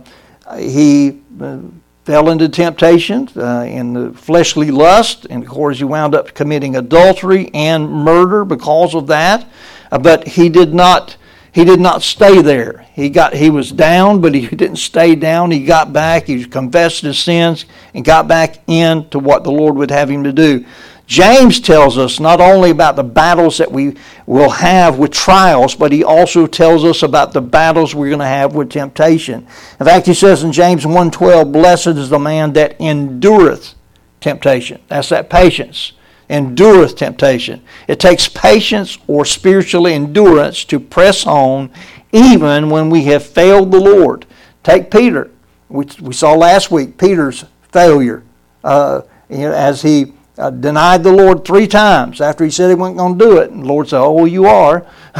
he 0.58 1.20
uh, 1.40 1.58
fell 2.04 2.30
into 2.30 2.48
temptation 2.48 3.28
uh, 3.36 3.62
in 3.62 3.92
the 3.92 4.12
fleshly 4.12 4.70
lust, 4.70 5.26
and 5.30 5.42
of 5.42 5.48
course, 5.48 5.78
he 5.78 5.84
wound 5.84 6.14
up 6.14 6.34
committing 6.34 6.76
adultery 6.76 7.50
and 7.54 7.90
murder 7.90 8.44
because 8.44 8.94
of 8.94 9.06
that. 9.06 9.46
Uh, 9.92 9.98
but 9.98 10.26
he 10.26 10.48
did 10.48 10.74
not. 10.74 11.16
He 11.52 11.64
did 11.64 11.80
not 11.80 12.02
stay 12.02 12.42
there. 12.42 12.86
He 12.92 13.10
got 13.10 13.34
he 13.34 13.50
was 13.50 13.72
down, 13.72 14.20
but 14.20 14.34
he 14.34 14.46
didn't 14.56 14.76
stay 14.76 15.14
down. 15.14 15.50
He 15.50 15.64
got 15.64 15.92
back. 15.92 16.26
He 16.26 16.44
confessed 16.44 17.02
his 17.02 17.18
sins 17.18 17.64
and 17.94 18.04
got 18.04 18.28
back 18.28 18.58
into 18.68 19.18
what 19.18 19.42
the 19.42 19.50
Lord 19.50 19.76
would 19.76 19.90
have 19.90 20.08
him 20.10 20.24
to 20.24 20.32
do. 20.32 20.64
James 21.10 21.58
tells 21.58 21.98
us 21.98 22.20
not 22.20 22.40
only 22.40 22.70
about 22.70 22.94
the 22.94 23.02
battles 23.02 23.58
that 23.58 23.72
we 23.72 23.96
will 24.26 24.48
have 24.48 24.96
with 24.96 25.10
trials, 25.10 25.74
but 25.74 25.90
he 25.90 26.04
also 26.04 26.46
tells 26.46 26.84
us 26.84 27.02
about 27.02 27.32
the 27.32 27.40
battles 27.40 27.96
we're 27.96 28.10
going 28.10 28.20
to 28.20 28.24
have 28.24 28.54
with 28.54 28.70
temptation. 28.70 29.44
In 29.80 29.86
fact, 29.86 30.06
he 30.06 30.14
says 30.14 30.44
in 30.44 30.52
James 30.52 30.86
1:12, 30.86 31.50
"Blessed 31.50 31.98
is 31.98 32.10
the 32.10 32.20
man 32.20 32.52
that 32.52 32.76
endureth 32.80 33.74
temptation." 34.20 34.78
That's 34.86 35.08
that 35.08 35.28
patience. 35.28 35.94
Endureth 36.28 36.94
temptation. 36.94 37.60
It 37.88 37.98
takes 37.98 38.28
patience 38.28 38.96
or 39.08 39.24
spiritual 39.24 39.88
endurance 39.88 40.62
to 40.66 40.78
press 40.78 41.26
on 41.26 41.70
even 42.12 42.70
when 42.70 42.88
we 42.88 43.02
have 43.06 43.24
failed 43.24 43.72
the 43.72 43.80
Lord. 43.80 44.26
Take 44.62 44.92
Peter. 44.92 45.28
We, 45.68 45.86
we 46.00 46.12
saw 46.12 46.34
last 46.34 46.70
week 46.70 46.98
Peter's 46.98 47.46
failure 47.72 48.22
uh, 48.62 49.00
you 49.28 49.38
know, 49.38 49.52
as 49.52 49.82
he 49.82 50.12
uh, 50.40 50.50
denied 50.50 51.04
the 51.04 51.12
Lord 51.12 51.44
three 51.44 51.68
times 51.68 52.20
after 52.20 52.44
he 52.44 52.50
said 52.50 52.70
he 52.70 52.74
wasn't 52.74 52.98
going 52.98 53.18
to 53.18 53.24
do 53.24 53.38
it. 53.38 53.50
And 53.50 53.62
the 53.62 53.66
Lord 53.66 53.88
said, 53.88 54.00
Oh, 54.00 54.24
you 54.24 54.46
are. 54.46 54.86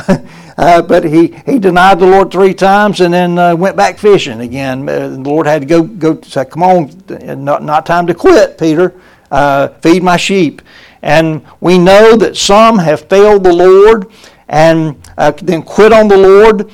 uh, 0.57 0.83
but 0.83 1.05
he, 1.05 1.29
he 1.45 1.59
denied 1.59 2.01
the 2.01 2.07
Lord 2.07 2.31
three 2.31 2.55
times 2.55 3.01
and 3.01 3.13
then 3.13 3.39
uh, 3.39 3.55
went 3.55 3.77
back 3.77 3.99
fishing 3.99 4.41
again. 4.41 4.89
Uh, 4.89 5.11
the 5.11 5.19
Lord 5.19 5.47
had 5.47 5.63
to 5.63 5.67
go, 5.67 5.83
go 5.83 6.21
say, 6.23 6.47
Come 6.47 6.63
on, 6.63 7.45
not, 7.45 7.63
not 7.63 7.85
time 7.85 8.07
to 8.07 8.15
quit, 8.15 8.59
Peter. 8.59 8.99
Uh, 9.31 9.69
feed 9.81 10.03
my 10.03 10.17
sheep. 10.17 10.63
And 11.03 11.47
we 11.61 11.79
know 11.79 12.17
that 12.17 12.37
some 12.37 12.79
have 12.79 13.09
failed 13.09 13.45
the 13.45 13.53
Lord 13.53 14.11
and 14.49 15.01
uh, 15.17 15.31
then 15.31 15.63
quit 15.63 15.93
on 15.93 16.09
the 16.09 16.17
Lord. 16.17 16.71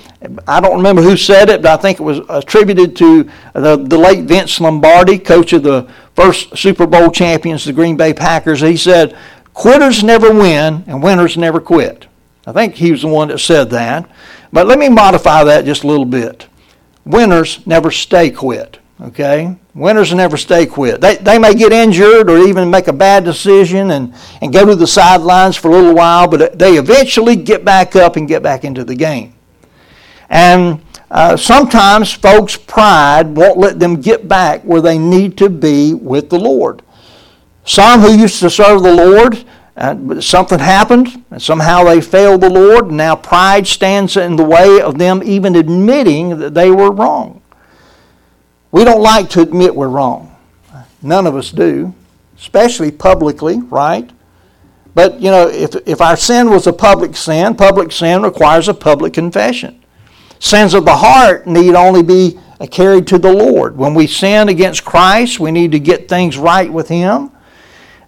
I 0.48 0.60
don't 0.60 0.76
remember 0.76 1.02
who 1.02 1.16
said 1.16 1.50
it, 1.50 1.60
but 1.62 1.78
I 1.78 1.82
think 1.82 2.00
it 2.00 2.02
was 2.02 2.20
attributed 2.30 2.96
to 2.96 3.24
the, 3.52 3.76
the 3.76 3.98
late 3.98 4.24
Vince 4.24 4.58
Lombardi, 4.60 5.18
coach 5.18 5.52
of 5.52 5.62
the 5.62 5.92
first 6.16 6.56
Super 6.56 6.86
Bowl 6.86 7.10
champions, 7.10 7.64
the 7.64 7.72
Green 7.72 7.96
Bay 7.96 8.12
Packers. 8.12 8.60
He 8.60 8.76
said, 8.76 9.16
Quitters 9.54 10.02
never 10.02 10.32
win 10.32 10.84
and 10.86 11.02
winners 11.02 11.36
never 11.36 11.60
quit. 11.60 12.06
I 12.46 12.52
think 12.52 12.74
he 12.74 12.92
was 12.92 13.02
the 13.02 13.08
one 13.08 13.28
that 13.28 13.38
said 13.38 13.70
that. 13.70 14.10
But 14.52 14.66
let 14.66 14.78
me 14.78 14.88
modify 14.88 15.44
that 15.44 15.64
just 15.64 15.84
a 15.84 15.86
little 15.86 16.04
bit. 16.04 16.46
Winners 17.04 17.66
never 17.66 17.90
stay 17.90 18.30
quit. 18.30 18.78
Okay? 19.00 19.56
Winners 19.74 20.14
never 20.14 20.36
stay 20.36 20.66
quit. 20.66 21.00
They, 21.00 21.16
they 21.16 21.38
may 21.38 21.54
get 21.54 21.72
injured 21.72 22.30
or 22.30 22.38
even 22.38 22.70
make 22.70 22.88
a 22.88 22.92
bad 22.92 23.24
decision 23.24 23.90
and, 23.90 24.14
and 24.40 24.52
go 24.52 24.64
to 24.64 24.74
the 24.74 24.86
sidelines 24.86 25.56
for 25.56 25.68
a 25.68 25.72
little 25.72 25.94
while, 25.94 26.28
but 26.28 26.58
they 26.58 26.78
eventually 26.78 27.36
get 27.36 27.64
back 27.64 27.94
up 27.94 28.16
and 28.16 28.26
get 28.26 28.42
back 28.42 28.64
into 28.64 28.84
the 28.84 28.94
game. 28.94 29.34
And 30.28 30.82
uh, 31.10 31.36
sometimes 31.36 32.12
folks' 32.12 32.56
pride 32.56 33.36
won't 33.36 33.58
let 33.58 33.78
them 33.78 34.00
get 34.00 34.26
back 34.26 34.62
where 34.62 34.80
they 34.80 34.98
need 34.98 35.36
to 35.38 35.48
be 35.48 35.94
with 35.94 36.30
the 36.30 36.38
Lord. 36.38 36.82
Some 37.64 38.00
who 38.00 38.16
used 38.16 38.40
to 38.40 38.50
serve 38.50 38.82
the 38.82 38.94
Lord, 38.94 39.44
uh, 39.76 40.20
something 40.20 40.58
happened, 40.58 41.24
and 41.30 41.40
somehow 41.40 41.84
they 41.84 42.00
failed 42.00 42.40
the 42.40 42.50
Lord, 42.50 42.86
and 42.86 42.96
now 42.96 43.14
pride 43.14 43.66
stands 43.66 44.16
in 44.16 44.36
the 44.36 44.44
way 44.44 44.80
of 44.80 44.98
them 44.98 45.22
even 45.24 45.54
admitting 45.54 46.38
that 46.38 46.54
they 46.54 46.70
were 46.70 46.90
wrong. 46.90 47.42
We 48.72 48.84
don't 48.84 49.02
like 49.02 49.30
to 49.30 49.40
admit 49.40 49.74
we're 49.74 49.88
wrong. 49.88 50.36
None 51.02 51.26
of 51.26 51.36
us 51.36 51.50
do, 51.50 51.94
especially 52.36 52.90
publicly, 52.90 53.60
right? 53.60 54.10
But, 54.94 55.20
you 55.20 55.30
know, 55.30 55.48
if, 55.48 55.76
if 55.86 56.00
our 56.00 56.16
sin 56.16 56.50
was 56.50 56.66
a 56.66 56.72
public 56.72 57.16
sin, 57.16 57.54
public 57.54 57.92
sin 57.92 58.22
requires 58.22 58.68
a 58.68 58.74
public 58.74 59.12
confession. 59.12 59.82
Sins 60.38 60.74
of 60.74 60.84
the 60.84 60.96
heart 60.96 61.46
need 61.46 61.74
only 61.74 62.02
be 62.02 62.38
carried 62.70 63.06
to 63.08 63.18
the 63.18 63.32
Lord. 63.32 63.76
When 63.76 63.94
we 63.94 64.06
sin 64.06 64.48
against 64.48 64.84
Christ, 64.84 65.40
we 65.40 65.50
need 65.50 65.72
to 65.72 65.78
get 65.78 66.08
things 66.08 66.38
right 66.38 66.72
with 66.72 66.88
Him. 66.88 67.30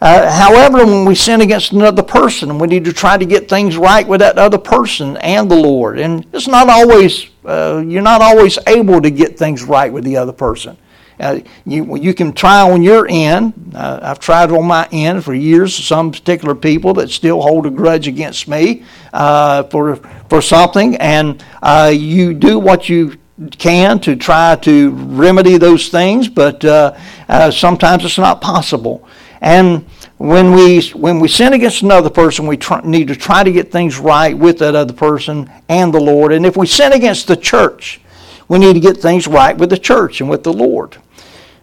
Uh, 0.00 0.30
however, 0.30 0.86
when 0.86 1.04
we 1.04 1.14
sin 1.14 1.40
against 1.40 1.72
another 1.72 2.04
person, 2.04 2.58
we 2.58 2.68
need 2.68 2.84
to 2.84 2.92
try 2.92 3.16
to 3.16 3.24
get 3.24 3.48
things 3.48 3.76
right 3.76 4.06
with 4.06 4.20
that 4.20 4.38
other 4.38 4.58
person 4.58 5.16
and 5.18 5.50
the 5.50 5.56
Lord. 5.56 5.98
And 5.98 6.24
it's 6.32 6.46
not 6.46 6.68
always, 6.68 7.26
uh, 7.44 7.82
you're 7.84 8.02
not 8.02 8.22
always 8.22 8.58
able 8.68 9.02
to 9.02 9.10
get 9.10 9.36
things 9.36 9.64
right 9.64 9.92
with 9.92 10.04
the 10.04 10.16
other 10.16 10.32
person. 10.32 10.76
Uh, 11.20 11.40
you, 11.64 11.96
you 11.96 12.14
can 12.14 12.32
try 12.32 12.60
on 12.60 12.82
your 12.82 13.06
end. 13.08 13.72
Uh, 13.74 13.98
I've 14.02 14.20
tried 14.20 14.50
on 14.50 14.64
my 14.66 14.88
end 14.92 15.24
for 15.24 15.34
years. 15.34 15.74
Some 15.74 16.12
particular 16.12 16.54
people 16.54 16.94
that 16.94 17.10
still 17.10 17.40
hold 17.42 17.66
a 17.66 17.70
grudge 17.70 18.06
against 18.06 18.48
me 18.48 18.84
uh, 19.12 19.64
for 19.64 19.96
for 20.28 20.42
something, 20.42 20.96
and 20.96 21.42
uh, 21.62 21.92
you 21.94 22.34
do 22.34 22.58
what 22.58 22.88
you 22.88 23.18
can 23.58 24.00
to 24.00 24.16
try 24.16 24.56
to 24.56 24.90
remedy 24.90 25.58
those 25.58 25.88
things, 25.88 26.28
but 26.28 26.64
uh, 26.64 26.96
uh, 27.28 27.50
sometimes 27.50 28.04
it's 28.04 28.18
not 28.18 28.40
possible. 28.40 29.06
And 29.40 29.86
when 30.16 30.52
we 30.52 30.82
when 30.90 31.20
we 31.20 31.28
sin 31.28 31.52
against 31.52 31.82
another 31.82 32.10
person, 32.10 32.46
we 32.46 32.58
need 32.84 33.08
to 33.08 33.16
try 33.16 33.44
to 33.44 33.52
get 33.52 33.70
things 33.70 33.98
right 33.98 34.36
with 34.36 34.58
that 34.58 34.74
other 34.74 34.92
person 34.92 35.50
and 35.68 35.94
the 35.94 36.00
Lord. 36.00 36.32
And 36.32 36.44
if 36.44 36.56
we 36.56 36.66
sin 36.66 36.92
against 36.92 37.28
the 37.28 37.36
church, 37.36 38.00
we 38.48 38.58
need 38.58 38.74
to 38.74 38.80
get 38.80 38.96
things 38.96 39.28
right 39.28 39.56
with 39.56 39.70
the 39.70 39.78
church 39.78 40.20
and 40.20 40.28
with 40.28 40.42
the 40.42 40.52
Lord. 40.52 40.96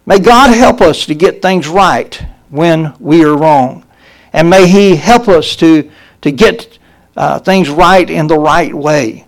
May 0.06 0.20
God 0.20 0.54
help 0.54 0.80
us 0.80 1.04
to 1.06 1.14
get 1.14 1.42
things 1.42 1.66
right 1.66 2.14
when 2.48 2.94
we 3.00 3.24
are 3.24 3.36
wrong. 3.36 3.84
And 4.32 4.48
may 4.48 4.68
He 4.68 4.94
help 4.96 5.28
us 5.28 5.56
to, 5.56 5.90
to 6.22 6.30
get 6.30 6.78
uh, 7.16 7.40
things 7.40 7.68
right 7.68 8.08
in 8.08 8.28
the 8.28 8.38
right 8.38 8.72
way. 8.72 9.26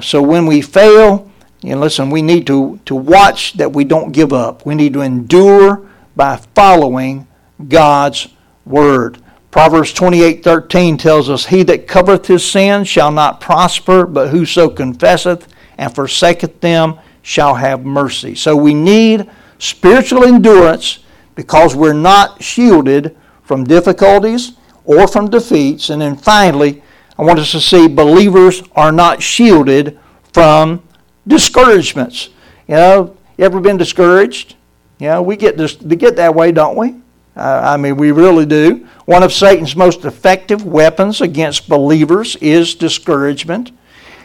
So 0.00 0.22
when 0.22 0.46
we 0.46 0.60
fail, 0.62 1.30
know, 1.62 1.78
listen, 1.78 2.10
we 2.10 2.22
need 2.22 2.46
to, 2.46 2.78
to 2.84 2.94
watch 2.94 3.54
that 3.54 3.72
we 3.72 3.84
don't 3.84 4.12
give 4.12 4.32
up. 4.32 4.66
We 4.66 4.74
need 4.74 4.92
to 4.94 5.00
endure 5.00 5.88
by 6.14 6.36
following 6.54 7.26
God's 7.68 8.28
word. 8.64 9.18
Proverbs 9.50 9.92
28:13 9.92 10.98
tells 10.98 11.30
us, 11.30 11.46
"He 11.46 11.62
that 11.64 11.86
covereth 11.86 12.26
his 12.26 12.44
sins 12.44 12.88
shall 12.88 13.12
not 13.12 13.40
prosper, 13.40 14.04
but 14.04 14.28
whoso 14.28 14.68
confesseth 14.68 15.46
and 15.78 15.94
forsaketh 15.94 16.60
them 16.60 16.96
shall 17.22 17.54
have 17.54 17.84
mercy." 17.84 18.34
So 18.34 18.56
we 18.56 18.74
need 18.74 19.26
spiritual 19.58 20.24
endurance 20.24 21.00
because 21.34 21.74
we're 21.74 21.92
not 21.92 22.42
shielded 22.42 23.16
from 23.42 23.64
difficulties 23.64 24.52
or 24.84 25.06
from 25.06 25.30
defeats. 25.30 25.90
And 25.90 26.00
then 26.00 26.16
finally, 26.16 26.82
I 27.18 27.22
want 27.22 27.38
us 27.38 27.52
to 27.52 27.60
see 27.60 27.86
believers 27.88 28.62
are 28.72 28.92
not 28.92 29.22
shielded 29.22 29.98
from 30.32 30.82
discouragements. 31.26 32.30
You 32.66 32.74
know, 32.74 33.16
you 33.36 33.44
ever 33.44 33.60
been 33.60 33.76
discouraged? 33.76 34.56
You 34.98 35.08
know, 35.08 35.22
we 35.22 35.36
get 35.36 35.56
this, 35.56 35.80
we 35.80 35.96
get 35.96 36.16
that 36.16 36.34
way, 36.34 36.52
don't 36.52 36.76
we? 36.76 36.94
Uh, 37.36 37.60
I 37.64 37.76
mean, 37.76 37.96
we 37.96 38.12
really 38.12 38.46
do. 38.46 38.86
One 39.06 39.22
of 39.22 39.32
Satan's 39.32 39.74
most 39.74 40.04
effective 40.04 40.64
weapons 40.64 41.20
against 41.20 41.68
believers 41.68 42.36
is 42.36 42.74
discouragement. 42.74 43.72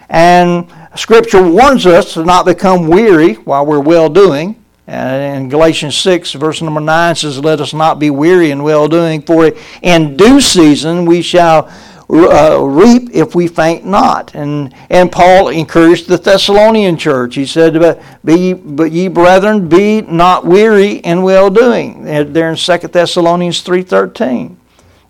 And 0.10 0.72
Scripture 0.96 1.48
warns 1.48 1.86
us 1.86 2.14
to 2.14 2.24
not 2.24 2.46
become 2.46 2.88
weary 2.88 3.34
while 3.34 3.66
we're 3.66 3.80
well 3.80 4.10
doing. 4.10 4.59
And 4.90 5.44
in 5.44 5.50
Galatians 5.50 5.96
6, 5.98 6.34
verse 6.34 6.64
number 6.64 6.82
9 6.82 7.14
says, 7.14 7.38
Let 7.38 7.62
us 7.62 7.76
not 7.76 8.00
be 8.00 8.10
weary 8.10 8.50
in 8.50 8.64
well 8.64 8.88
doing, 8.88 9.22
for 9.22 9.52
in 9.84 10.18
due 10.18 10.42
season 10.42 11.06
we 11.06 11.22
shall 11.22 11.72
uh, 12.10 12.60
reap 12.60 13.12
if 13.14 13.36
we 13.36 13.48
faint 13.48 13.86
not. 13.86 14.34
And, 14.34 14.74
and 14.90 15.12
Paul 15.12 15.50
encouraged 15.50 16.08
the 16.08 16.18
Thessalonian 16.18 16.98
church. 16.98 17.36
He 17.36 17.46
said, 17.46 18.02
be, 18.26 18.54
but 18.54 18.92
ye 18.92 19.10
brethren, 19.10 19.70
be 19.70 20.02
not 20.02 20.44
weary 20.44 20.94
in 20.94 21.22
well 21.22 21.52
doing. 21.52 22.06
There 22.06 22.50
in 22.50 22.56
2 22.56 22.78
Thessalonians 22.88 23.64
3.13. 23.64 24.56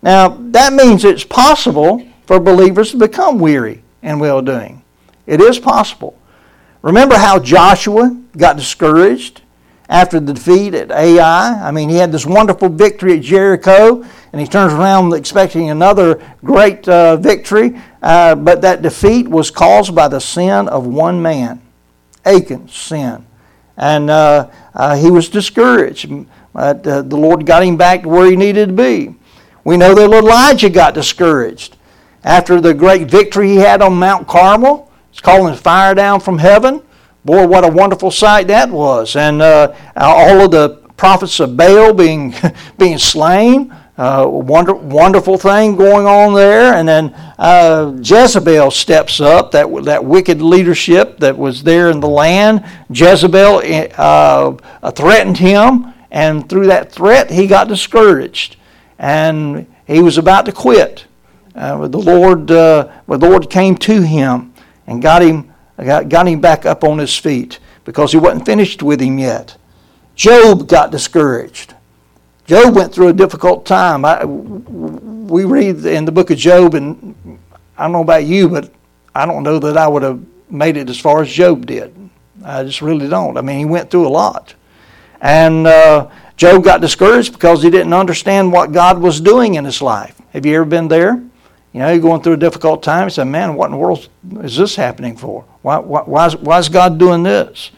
Now, 0.02 0.28
that 0.28 0.74
means 0.74 1.06
it's 1.06 1.24
possible 1.24 2.06
for 2.26 2.38
believers 2.38 2.90
to 2.90 2.98
become 2.98 3.38
weary 3.38 3.82
in 4.02 4.18
well 4.18 4.42
doing. 4.42 4.82
It 5.26 5.40
is 5.40 5.58
possible. 5.58 6.18
Remember 6.82 7.16
how 7.16 7.38
Joshua 7.38 8.14
got 8.36 8.58
discouraged 8.58 9.39
after 9.90 10.20
the 10.20 10.32
defeat 10.32 10.72
at 10.72 10.92
Ai? 10.92 11.68
I 11.68 11.70
mean, 11.72 11.88
he 11.90 11.96
had 11.96 12.12
this 12.12 12.24
wonderful 12.24 12.68
victory 12.68 13.18
at 13.18 13.22
Jericho 13.22 14.02
and 14.32 14.40
he 14.40 14.46
turns 14.46 14.72
around 14.72 15.12
expecting 15.12 15.68
another 15.68 16.22
great 16.44 16.88
uh, 16.88 17.16
victory. 17.16 17.78
Uh, 18.00 18.36
but 18.36 18.62
that 18.62 18.80
defeat 18.80 19.28
was 19.28 19.50
caused 19.50 19.94
by 19.94 20.06
the 20.06 20.20
sin 20.20 20.68
of 20.68 20.86
one 20.86 21.20
man, 21.20 21.60
Achan's 22.24 22.74
sin. 22.74 23.26
And 23.76 24.10
uh, 24.10 24.48
uh 24.74 24.96
he 24.96 25.10
was 25.10 25.28
discouraged. 25.28 26.10
But 26.52 26.86
uh, 26.86 27.02
the 27.02 27.16
Lord 27.16 27.44
got 27.44 27.64
him 27.64 27.76
back 27.76 28.02
to 28.02 28.08
where 28.08 28.30
he 28.30 28.36
needed 28.36 28.68
to 28.68 28.74
be. 28.74 29.16
We 29.64 29.76
know 29.76 29.94
that 29.94 30.16
Elijah 30.16 30.70
got 30.70 30.94
discouraged 30.94 31.76
after 32.22 32.60
the 32.60 32.74
great 32.74 33.10
victory 33.10 33.48
he 33.48 33.56
had 33.56 33.82
on 33.82 33.94
Mount 33.94 34.28
Carmel. 34.28 34.90
It's 35.10 35.20
calling 35.20 35.54
fire 35.56 35.94
down 35.94 36.20
from 36.20 36.38
heaven. 36.38 36.82
Boy, 37.24 37.46
what 37.46 37.64
a 37.64 37.68
wonderful 37.68 38.10
sight 38.10 38.46
that 38.48 38.70
was. 38.70 39.14
And 39.16 39.42
uh, 39.42 39.74
all 39.96 40.40
of 40.40 40.50
the 40.50 40.80
prophets 40.96 41.40
of 41.40 41.56
Baal 41.56 41.92
being, 41.92 42.34
being 42.78 42.98
slain. 42.98 43.74
Uh, 43.96 44.26
wonder, 44.26 44.72
wonderful 44.72 45.36
thing 45.36 45.76
going 45.76 46.06
on 46.06 46.32
there. 46.32 46.72
And 46.72 46.88
then 46.88 47.12
uh, 47.38 47.94
Jezebel 48.00 48.70
steps 48.70 49.20
up, 49.20 49.50
that, 49.50 49.66
that 49.84 50.02
wicked 50.02 50.40
leadership 50.40 51.18
that 51.18 51.36
was 51.36 51.62
there 51.62 51.90
in 51.90 52.00
the 52.00 52.08
land. 52.08 52.64
Jezebel 52.88 53.60
uh, 53.98 54.90
threatened 54.92 55.36
him, 55.36 55.92
and 56.10 56.48
through 56.48 56.68
that 56.68 56.90
threat, 56.90 57.30
he 57.30 57.46
got 57.46 57.68
discouraged. 57.68 58.56
And 58.98 59.66
he 59.86 60.00
was 60.00 60.16
about 60.16 60.46
to 60.46 60.52
quit. 60.52 61.04
Uh, 61.54 61.88
the 61.88 61.98
Lord, 61.98 62.50
uh, 62.50 62.90
the 63.06 63.18
Lord 63.18 63.50
came 63.50 63.76
to 63.78 64.00
him 64.00 64.54
and 64.86 65.02
got 65.02 65.20
him, 65.20 65.49
got, 65.84 66.08
got 66.08 66.28
him 66.28 66.40
back 66.40 66.66
up 66.66 66.84
on 66.84 66.98
his 66.98 67.16
feet 67.16 67.58
because 67.84 68.12
he 68.12 68.18
wasn't 68.18 68.46
finished 68.46 68.82
with 68.82 69.00
him 69.00 69.18
yet. 69.18 69.56
Job 70.14 70.68
got 70.68 70.90
discouraged. 70.90 71.74
Job 72.46 72.74
went 72.74 72.92
through 72.92 73.08
a 73.08 73.12
difficult 73.12 73.64
time. 73.64 74.04
I, 74.04 74.24
we 74.24 75.44
read 75.44 75.84
in 75.86 76.04
the 76.04 76.12
book 76.12 76.30
of 76.30 76.38
Job, 76.38 76.74
and 76.74 77.38
I 77.78 77.84
don't 77.84 77.92
know 77.92 78.02
about 78.02 78.24
you, 78.24 78.48
but 78.48 78.72
I 79.14 79.24
don't 79.24 79.42
know 79.42 79.58
that 79.60 79.76
I 79.76 79.86
would 79.88 80.02
have 80.02 80.20
made 80.50 80.76
it 80.76 80.90
as 80.90 80.98
far 80.98 81.22
as 81.22 81.32
Job 81.32 81.66
did. 81.66 81.94
I 82.44 82.64
just 82.64 82.82
really 82.82 83.08
don't. 83.08 83.36
I 83.36 83.40
mean, 83.40 83.58
he 83.58 83.64
went 83.64 83.90
through 83.90 84.06
a 84.06 84.10
lot. 84.10 84.54
And 85.20 85.66
uh, 85.66 86.10
Job 86.36 86.64
got 86.64 86.80
discouraged 86.80 87.32
because 87.32 87.62
he 87.62 87.70
didn't 87.70 87.92
understand 87.92 88.52
what 88.52 88.72
God 88.72 88.98
was 88.98 89.20
doing 89.20 89.54
in 89.54 89.64
his 89.64 89.82
life. 89.82 90.20
Have 90.32 90.46
you 90.46 90.56
ever 90.56 90.64
been 90.64 90.88
there? 90.88 91.22
You 91.72 91.80
know, 91.80 91.90
you're 91.90 92.02
going 92.02 92.20
through 92.22 92.32
a 92.32 92.38
difficult 92.38 92.82
time. 92.82 93.06
You 93.06 93.10
say, 93.10 93.24
man, 93.24 93.54
what 93.54 93.66
in 93.66 93.72
the 93.72 93.78
world 93.78 94.08
is 94.42 94.56
this 94.56 94.74
happening 94.74 95.16
for? 95.16 95.44
Why, 95.62 95.78
why, 95.78 96.02
why, 96.02 96.26
is, 96.26 96.36
why 96.36 96.58
is 96.58 96.68
God 96.68 96.98
doing 96.98 97.22
this? 97.22 97.70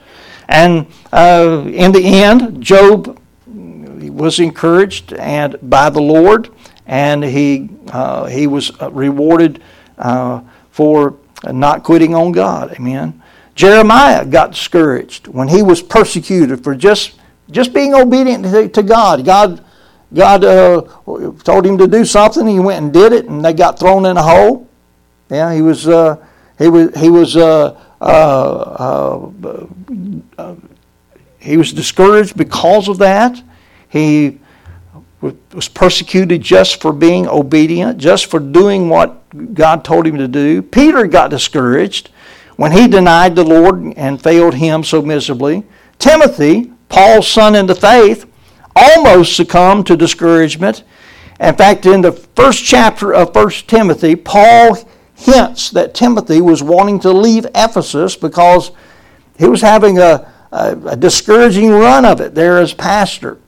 And 0.48 0.86
uh, 1.12 1.64
in 1.66 1.92
the 1.92 2.02
end, 2.02 2.62
Job 2.62 3.18
was 3.46 4.40
encouraged 4.40 5.12
and 5.14 5.56
by 5.62 5.90
the 5.90 6.00
Lord, 6.00 6.50
and 6.86 7.22
he 7.24 7.70
uh, 7.88 8.26
he 8.26 8.46
was 8.46 8.70
uh, 8.80 8.90
rewarded 8.90 9.62
uh, 9.98 10.42
for 10.70 11.16
not 11.44 11.82
quitting 11.82 12.14
on 12.14 12.32
God. 12.32 12.72
Amen. 12.72 13.22
Jeremiah 13.54 14.24
got 14.24 14.52
discouraged 14.52 15.28
when 15.28 15.48
he 15.48 15.62
was 15.62 15.82
persecuted 15.82 16.62
for 16.64 16.74
just 16.74 17.18
just 17.50 17.72
being 17.72 17.94
obedient 17.94 18.44
to, 18.44 18.68
to 18.68 18.82
God. 18.82 19.24
God 19.24 19.64
God 20.14 20.44
uh, 20.44 20.82
told 21.42 21.64
him 21.66 21.78
to 21.78 21.86
do 21.86 22.04
something. 22.04 22.46
He 22.46 22.58
went 22.58 22.84
and 22.84 22.92
did 22.92 23.12
it, 23.12 23.26
and 23.26 23.44
they 23.44 23.52
got 23.52 23.78
thrown 23.78 24.04
in 24.06 24.16
a 24.16 24.22
hole. 24.22 24.68
Yeah, 25.30 25.54
he 25.54 25.62
was 25.62 25.88
uh, 25.88 26.16
he 26.58 26.68
was 26.68 26.94
he 26.96 27.08
was 27.08 27.36
uh, 27.36 27.78
he 31.38 31.56
was 31.56 31.72
discouraged 31.72 32.36
because 32.36 32.88
of 32.88 32.98
that. 32.98 33.42
He 33.88 34.38
was 35.52 35.68
persecuted 35.68 36.42
just 36.42 36.80
for 36.80 36.92
being 36.92 37.28
obedient, 37.28 37.98
just 37.98 38.26
for 38.26 38.40
doing 38.40 38.88
what 38.88 39.54
God 39.54 39.84
told 39.84 40.06
him 40.06 40.18
to 40.18 40.28
do. 40.28 40.62
Peter 40.62 41.06
got 41.06 41.30
discouraged 41.30 42.10
when 42.56 42.72
he 42.72 42.88
denied 42.88 43.36
the 43.36 43.44
Lord 43.44 43.94
and 43.96 44.20
failed 44.20 44.54
him 44.54 44.82
so 44.82 45.00
miserably. 45.00 45.64
Timothy, 45.98 46.72
Paul's 46.88 47.28
son 47.28 47.54
in 47.54 47.66
the 47.66 47.74
faith, 47.74 48.26
almost 48.74 49.36
succumbed 49.36 49.86
to 49.86 49.96
discouragement. 49.96 50.84
In 51.40 51.54
fact, 51.54 51.86
in 51.86 52.00
the 52.00 52.12
first 52.12 52.64
chapter 52.64 53.12
of 53.12 53.34
1 53.34 53.50
Timothy, 53.66 54.16
Paul 54.16 54.78
hints 55.14 55.70
that 55.70 55.94
Timothy 55.94 56.40
was 56.40 56.62
wanting 56.62 57.00
to 57.00 57.10
leave 57.10 57.46
Ephesus 57.54 58.16
because 58.16 58.70
he 59.38 59.46
was 59.46 59.60
having 59.60 59.98
a, 59.98 60.32
a, 60.52 60.76
a 60.86 60.96
discouraging 60.96 61.70
run 61.70 62.04
of 62.04 62.20
it 62.20 62.34
there 62.34 62.58
as 62.58 62.72
pastor. 62.74 63.38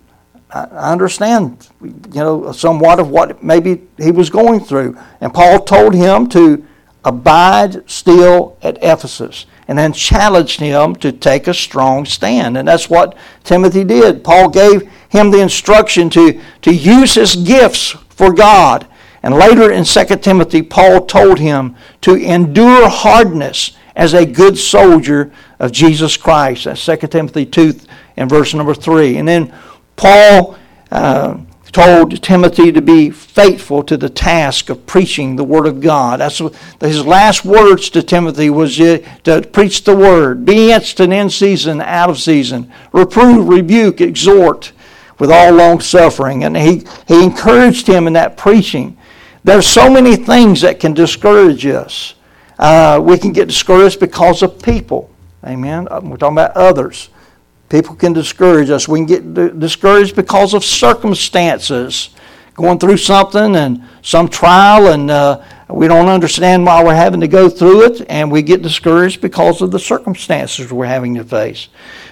I 0.51 0.93
understand, 0.93 1.69
you 1.83 2.01
know, 2.15 2.53
somewhat 2.53 3.01
of 3.01 3.11
what 3.11 3.43
maybe 3.43 3.83
he 3.99 4.13
was 4.13 4.31
going 4.31 4.61
through. 4.61 4.97
And 5.21 5.35
Paul 5.35 5.61
told 5.65 5.95
him 5.95 6.29
to 6.29 6.65
abide 7.05 7.89
still 7.91 8.57
at 8.63 8.79
Ephesus 8.81 9.47
and 9.69 9.79
then 9.79 9.93
challenged 9.93 10.61
him 10.61 10.95
to 10.97 11.13
take 11.13 11.47
a 11.49 11.55
strong 11.55 12.05
stand. 12.05 12.57
And 12.57 12.69
that's 12.69 12.91
what 12.91 13.17
Timothy 13.45 13.85
did. 13.85 14.25
Paul 14.25 14.49
gave 14.51 14.91
him 15.09 15.31
the 15.31 15.41
instruction 15.41 16.11
to, 16.11 16.41
to 16.63 16.75
use 16.75 17.15
his 17.15 17.37
gifts 17.37 17.91
for 18.11 18.33
God. 18.33 18.87
And 19.23 19.35
later 19.35 19.73
in 19.73 19.85
2 19.85 20.05
Timothy, 20.17 20.61
Paul 20.61 21.07
told 21.07 21.39
him 21.39 21.77
to 22.03 22.15
endure 22.15 22.89
hardness 22.89 23.77
as 23.97 24.13
a 24.13 24.27
good 24.27 24.59
soldier 24.59 25.33
of 25.59 25.73
Jesus 25.73 26.17
Christ. 26.17 26.65
That's 26.65 26.85
2 26.85 26.97
Timothy 27.09 27.47
2 27.47 27.79
and 28.17 28.29
verse 28.29 28.53
number 28.53 28.75
3. 28.75 29.17
And 29.17 29.27
then 29.27 29.55
Paul 29.97 30.59
uh, 30.91 31.39
told 31.75 32.23
Timothy 32.23 32.71
to 32.71 32.81
be 32.81 33.11
faithful 33.11 33.83
to 33.83 33.97
the 33.97 34.09
task 34.09 34.71
of 34.71 34.87
preaching 34.87 35.35
the 35.35 35.45
Word 35.45 35.67
of 35.67 35.81
God. 35.81 36.21
That's 36.21 36.41
what, 36.41 36.55
his 36.81 37.05
last 37.05 37.45
words 37.45 37.91
to 37.91 38.03
Timothy 38.03 38.49
was 38.49 38.77
to 38.77 39.49
preach 39.53 39.83
the 39.83 39.97
Word. 39.97 40.47
Be 40.47 40.71
instant 40.71 41.13
in 41.13 41.29
season, 41.29 41.81
out 41.81 42.11
of 42.11 42.21
season. 42.21 42.73
Reprove, 42.93 43.49
rebuke, 43.49 44.01
exhort 44.01 44.73
with 45.19 45.33
all 45.33 45.53
long 45.53 45.81
suffering. 45.81 46.45
And 46.45 46.57
he, 46.57 46.87
he 47.09 47.25
encouraged 47.25 47.89
him 47.89 48.07
in 48.07 48.13
that 48.13 48.37
preaching. 48.37 48.97
There's 49.43 49.67
so 49.67 49.91
many 49.91 50.15
things 50.15 50.61
that 50.61 50.79
can 50.79 50.95
discourage 50.95 51.67
us. 51.67 52.15
Uh, 52.57 53.01
we 53.03 53.19
can 53.19 53.33
get 53.33 53.49
discouraged 53.49 53.99
because 53.99 54.43
of 54.43 54.63
people. 54.63 55.11
Amen. 55.45 55.89
We're 55.91 56.17
talking 56.17 56.37
about 56.37 56.53
others 56.57 57.11
People 57.69 57.95
can 57.97 58.13
discourage 58.13 58.71
us. 58.71 58.87
We 58.87 58.99
can 59.01 59.07
get 59.07 59.59
discouraged 59.59 60.15
because 60.17 60.55
of 60.55 60.65
circumstances, 60.65 62.11
going 62.55 62.79
through 62.79 62.99
something 62.99 63.57
and 63.57 63.85
some 64.03 64.29
trial, 64.29 64.93
and 64.93 65.11
uh, 65.11 65.43
we 65.69 65.89
don't 65.89 66.09
understand 66.09 66.67
why 66.67 66.85
we're 66.85 66.95
having 66.95 67.21
to 67.21 67.29
go 67.29 67.49
through 67.49 67.85
it, 67.85 68.07
and 68.09 68.31
we 68.31 68.43
get 68.43 68.63
discouraged 68.63 69.21
because 69.21 69.63
of 69.63 69.71
the 69.71 69.79
circumstances 69.79 70.73
we're 70.73 70.85
having 70.87 71.15
to 71.15 71.25
face. 71.25 71.69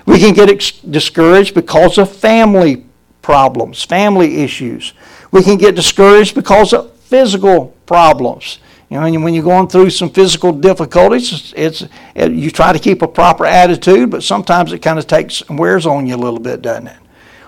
We 0.07 0.19
can 0.19 0.35
get 0.35 0.49
ex- 0.49 0.73
discouraged 0.73 1.55
because 1.55 1.99
of 1.99 2.11
family 2.11 2.87
problems, 3.21 3.85
family 3.85 4.43
issues. 4.43 4.95
We 5.31 5.43
can 5.43 5.59
get 5.59 5.77
discouraged 5.77 6.35
because 6.35 6.73
of 6.73 6.93
physical 6.93 7.77
problems. 7.87 8.59
You 8.93 9.01
know, 9.01 9.21
when 9.21 9.33
you're 9.33 9.43
going 9.43 9.69
through 9.69 9.89
some 9.89 10.11
physical 10.11 10.53
difficulties, 10.53 11.55
it's, 11.57 11.83
it, 12.15 12.31
you 12.31 12.51
try 12.51 12.75
to 12.75 12.79
keep 12.79 13.01
a 13.01 13.09
proper 13.09 13.47
attitude, 13.47 14.11
but 14.11 14.23
sometimes 14.23 14.71
it 14.71 14.81
kind 14.81 14.99
of 14.99 15.07
takes 15.07 15.41
and 15.41 15.59
wears 15.59 15.87
on 15.87 16.07
you 16.07 16.15
a 16.15 16.19
little 16.19 16.39
bit, 16.39 16.61
doesn't 16.61 16.89
it? 16.89 16.99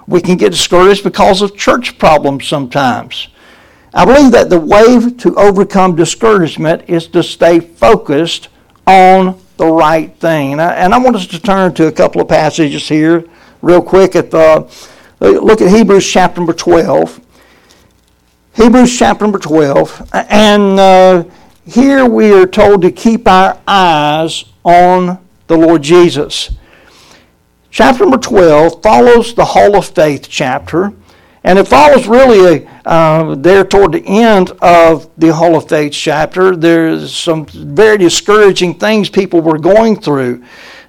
We 0.07 0.23
can 0.23 0.39
get 0.39 0.53
discouraged 0.53 1.05
because 1.05 1.43
of 1.43 1.55
church 1.55 1.99
problems 1.99 2.49
sometimes. 2.49 3.29
I 3.93 4.07
believe 4.07 4.33
that 4.33 4.49
the 4.49 4.59
way 4.59 5.11
to 5.19 5.35
overcome 5.35 5.97
discouragement 5.97 6.89
is 6.89 7.09
to 7.09 7.23
stay 7.23 7.61
focused 7.61 8.49
on 8.87 9.39
the 9.59 9.67
right 9.67 10.17
thing. 10.17 10.53
And 10.53 10.63
I, 10.63 10.73
and 10.77 10.95
I 10.95 10.99
want 10.99 11.15
us 11.15 11.27
to 11.27 11.39
turn 11.39 11.75
to 11.75 11.89
a 11.89 11.93
couple 11.93 12.23
of 12.23 12.29
passages 12.29 12.89
here, 12.89 13.23
real 13.61 13.83
quick. 13.83 14.17
At 14.17 14.31
the, 14.31 14.67
look 15.21 15.61
at 15.61 15.71
Hebrews 15.71 16.11
chapter 16.11 16.41
number 16.41 16.55
12. 16.55 17.21
Hebrews 18.55 18.97
chapter 18.97 19.25
number 19.25 19.41
12. 19.41 20.11
And 20.13 20.79
uh, 20.79 21.25
here 21.67 22.07
we 22.07 22.33
are 22.33 22.47
told 22.47 22.83
to 22.83 22.93
keep 22.93 23.27
our 23.27 23.59
eyes 23.67 24.45
on 24.63 25.19
the 25.49 25.57
Lord 25.57 25.83
Jesus. 25.83 26.53
Chapter 27.73 28.05
number 28.05 28.17
12 28.17 28.81
follows 28.81 29.35
the 29.35 29.45
Hall 29.45 29.75
of 29.75 29.87
Faith 29.87 30.29
chapter, 30.31 30.93
and 31.43 31.59
it 31.59 31.67
follows 31.67 32.07
really 32.07 32.65
a, 32.65 32.89
uh, 32.89 33.35
there 33.35 33.65
toward 33.65 33.91
the 33.91 34.07
end 34.07 34.53
of 34.63 35.11
the 35.19 35.35
Hall 35.35 35.57
of 35.57 35.69
Faith 35.69 35.93
chapter. 35.93 36.55
There's 36.55 37.13
some 37.13 37.47
very 37.47 37.99
discouraging 37.99 38.75
things 38.75 39.11
people 39.11 39.41
were 39.41 39.59
going 39.59 40.01
through. 40.01 40.45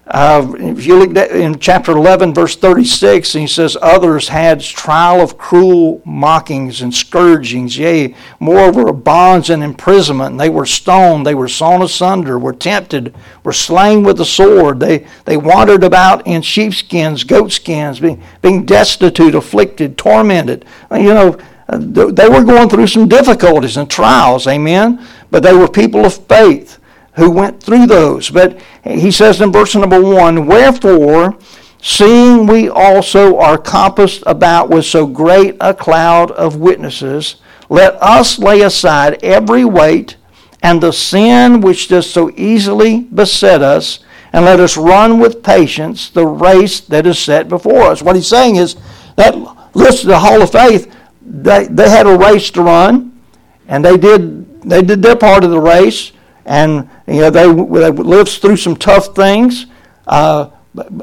Uh, 0.08 0.54
if 0.60 0.86
you 0.86 1.04
look 1.04 1.18
in 1.32 1.58
chapter 1.58 1.92
11, 1.92 2.32
verse 2.32 2.56
36, 2.56 3.34
he 3.34 3.48
says, 3.48 3.76
Others 3.82 4.28
had 4.28 4.62
trial 4.62 5.20
of 5.20 5.36
cruel 5.36 6.00
mockings 6.06 6.84
and 6.84 6.94
scourgings, 6.94 7.76
yea, 7.76 8.14
moreover, 8.40 8.94
bonds 8.94 9.50
and 9.50 9.64
imprisonment. 9.64 10.32
And 10.32 10.40
they 10.40 10.50
were 10.50 10.68
stoned, 10.68 11.26
they 11.26 11.34
were 11.34 11.48
sawn 11.48 11.82
asunder, 11.82 12.38
were 12.38 12.54
tempted, 12.54 13.16
were 13.44 13.52
slain 13.52 14.04
with 14.04 14.18
the 14.18 14.26
sword. 14.26 14.80
They, 14.80 15.08
they 15.26 15.38
wandered 15.38 15.84
about 15.84 16.28
in 16.28 16.44
sheepskins, 16.44 17.24
goatskins, 17.24 18.00
being, 18.00 18.22
being 18.44 18.64
destitute, 18.64 19.34
afflicted, 19.34 19.98
tormented. 19.98 20.66
You 20.92 21.16
know, 21.16 21.40
they 21.68 22.30
were 22.30 22.44
going 22.44 22.70
through 22.70 22.88
some 22.88 23.08
difficulties 23.08 23.78
and 23.78 23.90
trials, 23.90 24.46
amen? 24.46 25.04
But 25.32 25.42
they 25.42 25.54
were 25.56 25.68
people 25.68 26.06
of 26.06 26.14
faith 26.28 26.80
who 27.16 27.32
went 27.32 27.62
through 27.62 27.88
those. 27.88 28.30
But 28.30 28.60
he 28.84 29.12
says 29.12 29.42
in 29.42 29.52
verse 29.52 29.76
number 29.76 30.02
one, 30.02 30.46
Wherefore, 30.46 31.38
seeing 31.82 32.48
we 32.48 32.70
also 32.70 33.38
are 33.38 33.58
compassed 33.58 34.24
about 34.26 34.70
with 34.70 34.86
so 34.86 35.08
great 35.08 35.56
a 35.60 35.74
cloud 35.74 36.32
of 36.32 36.58
witnesses, 36.58 37.38
let 37.70 37.96
us 38.02 38.38
lay 38.38 38.62
aside 38.62 39.24
every 39.24 39.66
weight 39.66 40.18
and 40.62 40.82
the 40.82 40.92
sin 40.92 41.62
which 41.62 41.88
does 41.88 42.10
so 42.10 42.32
easily 42.36 43.02
beset 43.02 43.62
us, 43.62 44.00
and 44.34 44.46
let 44.46 44.60
us 44.60 44.76
run 44.76 45.20
with 45.20 45.44
patience 45.44 46.10
the 46.10 46.26
race 46.26 46.80
that 46.82 47.06
is 47.06 47.20
set 47.20 47.48
before 47.48 47.84
us. 47.84 48.02
What 48.02 48.16
he's 48.16 48.28
saying 48.28 48.56
is 48.56 48.76
that 49.16 49.36
list 49.76 50.04
of 50.04 50.10
the 50.10 50.20
Hall 50.20 50.42
of 50.42 50.52
Faith, 50.52 50.94
they, 51.22 51.68
they 51.68 51.90
had 51.90 52.08
a 52.08 52.18
race 52.18 52.50
to 52.52 52.64
run, 52.64 53.22
and 53.68 53.86
they 53.86 53.98
did 53.98 54.44
they 54.64 54.82
did 54.82 55.04
their 55.04 55.16
part 55.16 55.44
of 55.44 55.52
the 55.52 55.60
race 55.60 56.12
and 56.46 56.90
you 57.08 57.22
know 57.22 57.30
they, 57.30 57.46
they 57.46 57.92
lived 57.92 58.30
through 58.30 58.58
some 58.58 58.76
tough 58.76 59.16
things. 59.16 59.66
Uh, 60.08 60.50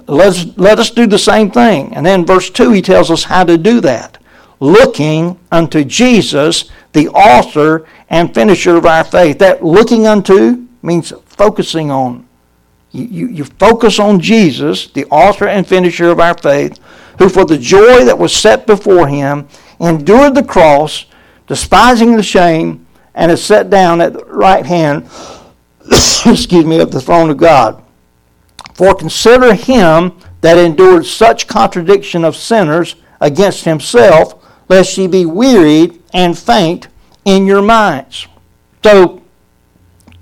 let's 0.07 0.47
let 0.57 0.79
us 0.79 0.91
do 0.91 1.07
the 1.07 1.19
same 1.19 1.51
thing. 1.51 1.95
And 1.95 2.05
then 2.05 2.25
verse 2.25 2.51
two, 2.51 2.71
he 2.73 2.83
tells 2.83 3.11
us 3.11 3.25
how 3.25 3.45
to 3.45 3.59
do 3.59 3.81
that, 3.81 4.19
looking 4.61 5.39
unto 5.51 5.85
Jesus, 5.85 6.71
the 6.93 7.09
author 7.09 7.87
and 8.09 8.35
finisher 8.35 8.77
of 8.77 8.87
our 8.87 9.05
faith. 9.05 9.39
That 9.39 9.65
looking 9.65 10.07
unto 10.07 10.67
means 10.83 11.13
focusing 11.27 11.91
on. 11.91 12.29
You, 12.91 13.05
you, 13.05 13.27
you 13.29 13.45
focus 13.45 13.99
on 13.99 14.21
Jesus, 14.21 14.89
the 14.89 15.07
author 15.07 15.49
and 15.49 15.67
finisher 15.67 16.11
of 16.11 16.21
our 16.21 16.37
faith, 16.37 16.79
who 17.19 17.31
for 17.31 17.47
the 17.47 17.57
joy 17.57 18.05
that 18.05 18.19
was 18.19 18.37
set 18.37 18.67
before 18.67 19.09
him 19.09 19.49
endured 19.81 20.35
the 20.35 20.45
cross, 20.45 21.07
despising 21.47 22.17
the 22.17 22.23
shame 22.23 22.87
and 23.15 23.31
is 23.31 23.45
set 23.45 23.71
down 23.71 24.01
at 24.01 24.13
the 24.13 24.25
right 24.25 24.65
hand, 24.65 25.05
excuse 26.27 26.65
me, 26.65 26.81
of 26.81 26.91
the 26.91 27.01
throne 27.01 27.31
of 27.31 27.37
God. 27.37 27.83
For 28.75 28.95
consider 28.95 29.55
him 29.55 30.13
that 30.41 30.59
endured 30.59 31.07
such 31.07 31.47
contradiction 31.47 32.25
of 32.25 32.37
sinners 32.37 32.97
against 33.21 33.65
himself, 33.65 34.45
lest 34.69 34.97
ye 34.97 35.07
be 35.07 35.27
wearied 35.27 36.03
and 36.13 36.39
faint 36.39 36.89
in 37.25 37.47
your 37.47 37.63
minds. 37.63 38.27
So 38.83 39.23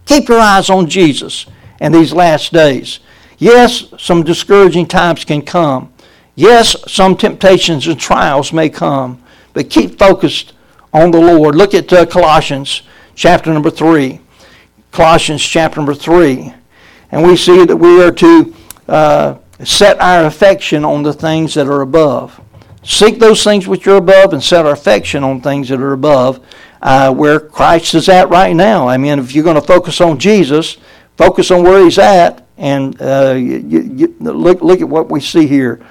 keep 0.05 0.29
your 0.29 0.41
eyes 0.41 0.69
on 0.69 0.89
Jesus 0.89 1.47
in 1.81 1.93
these 1.93 2.13
last 2.13 2.53
days. 2.53 3.01
Yes, 3.39 3.87
some 3.99 4.23
discouraging 4.23 4.87
times 4.87 5.25
can 5.25 5.43
come. 5.43 5.93
Yes, 6.35 6.77
some 6.87 7.17
temptations 7.17 7.87
and 7.87 7.99
trials 7.99 8.53
may 8.53 8.69
come, 8.69 9.23
but 9.55 9.71
keep 9.71 9.99
focused 9.99 10.53
on 10.93 11.11
the 11.11 11.21
Lord. 11.21 11.55
Look 11.55 11.75
at 11.75 11.93
uh, 11.93 12.07
Colossians 12.07 12.83
chapter 13.15 13.53
number 13.53 13.71
3. 13.71 14.21
Colossians 14.93 15.43
chapter 15.43 15.79
number 15.79 15.95
3. 15.95 16.53
And 17.13 17.27
we 17.27 17.37
see 17.37 17.65
that 17.65 17.77
we 17.77 18.03
are 18.03 18.13
to 18.13 18.55
uh, 18.89 19.39
set 19.65 20.01
our 20.01 20.27
affection 20.27 20.85
on 20.85 21.03
the 21.03 21.13
things 21.13 21.55
that 21.55 21.67
are 21.67 21.81
above. 21.81 22.41
Seek 22.83 23.19
those 23.19 23.45
things 23.45 23.69
which 23.69 23.87
are 23.87 23.97
above 23.97 24.33
and 24.33 24.43
set 24.43 24.65
our 24.65 24.73
affection 24.73 25.23
on 25.23 25.41
things 25.41 25.69
that 25.69 25.81
are 25.81 25.93
above, 25.93 26.45
uh, 26.81 27.13
where 27.13 27.39
Christ 27.39 27.95
is 27.95 28.09
at 28.09 28.31
right 28.31 28.57
now. 28.57 28.89
I 28.89 28.97
mean, 28.97 29.19
if 29.19 29.35
you're 29.35 29.45
going 29.45 29.61
to 29.61 29.67
focus 29.67 30.01
on 30.01 30.19
Jesus, 30.19 30.79
focus 31.17 31.51
on 31.51 31.63
where 31.63 31.85
He's 31.85 31.99
at, 31.99 32.47
and 32.57 33.01
uh, 33.01 33.35
you, 33.37 33.81
you, 33.81 34.17
look, 34.21 34.63
look 34.63 34.81
at 34.81 34.89
what 34.89 35.11
we 35.11 35.21
see 35.21 35.47
here. 35.47 35.85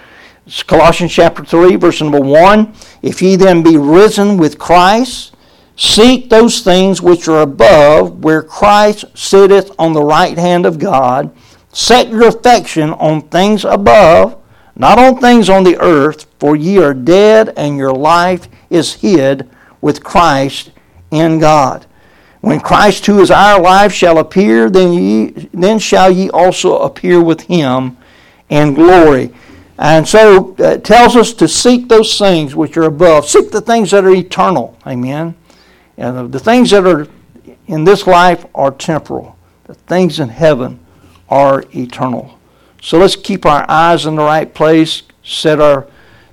It's 0.50 0.64
Colossians 0.64 1.12
chapter 1.12 1.46
3, 1.46 1.76
verse 1.76 2.02
number 2.02 2.20
1. 2.20 2.74
If 3.04 3.22
ye 3.22 3.36
then 3.36 3.62
be 3.62 3.78
risen 3.78 4.36
with 4.36 4.58
Christ, 4.58 5.36
seek 5.76 6.28
those 6.28 6.62
things 6.62 7.04
which 7.04 7.28
are 7.28 7.44
above, 7.44 8.24
where 8.24 8.42
Christ 8.42 9.06
sitteth 9.14 9.70
on 9.78 9.94
the 9.94 10.02
right 10.02 10.36
hand 10.36 10.66
of 10.66 10.80
God. 10.80 11.30
Set 11.72 12.10
your 12.10 12.30
affection 12.30 12.94
on 12.94 13.22
things 13.30 13.64
above, 13.64 14.42
not 14.76 14.98
on 14.98 15.20
things 15.20 15.52
on 15.52 15.64
the 15.64 15.78
earth, 15.80 16.26
for 16.40 16.56
ye 16.56 16.80
are 16.80 16.96
dead, 16.96 17.54
and 17.56 17.78
your 17.78 17.94
life 17.94 18.48
is 18.72 18.96
hid 18.96 19.48
with 19.82 20.04
Christ 20.04 20.72
in 21.12 21.38
God. 21.38 21.86
When 22.42 22.60
Christ, 22.60 23.06
who 23.06 23.22
is 23.22 23.30
our 23.30 23.62
life, 23.62 23.94
shall 23.94 24.18
appear, 24.18 24.68
then, 24.72 24.94
ye, 24.94 25.30
then 25.54 25.78
shall 25.78 26.10
ye 26.10 26.28
also 26.32 26.80
appear 26.80 27.22
with 27.22 27.42
him 27.42 27.98
in 28.50 28.74
glory. 28.74 29.32
And 29.80 30.06
so 30.06 30.58
uh, 30.60 30.64
it 30.64 30.84
tells 30.84 31.16
us 31.16 31.32
to 31.36 31.48
seek 31.48 31.88
those 31.88 32.20
things 32.20 32.54
which 32.54 32.76
are 32.76 32.84
above. 32.84 33.26
Seek 33.26 33.50
the 33.50 33.62
things 33.62 33.92
that 33.92 34.04
are 34.04 34.14
eternal. 34.14 34.78
Amen. 34.86 35.36
And 35.98 36.18
the, 36.18 36.28
the 36.28 36.40
things 36.40 36.72
that 36.72 36.86
are 36.86 37.08
in 37.66 37.86
this 37.86 38.06
life 38.06 38.46
are 38.54 38.72
temporal. 38.72 39.38
The 39.64 39.76
things 39.76 40.20
in 40.20 40.28
heaven 40.28 40.82
are 41.30 41.64
eternal. 41.74 42.38
So 42.82 42.98
let's 42.98 43.16
keep 43.16 43.46
our 43.46 43.66
eyes 43.70 44.06
in 44.06 44.16
the 44.16 44.24
right 44.24 44.54
place, 44.54 45.04
set 45.24 45.62
our 45.62 45.88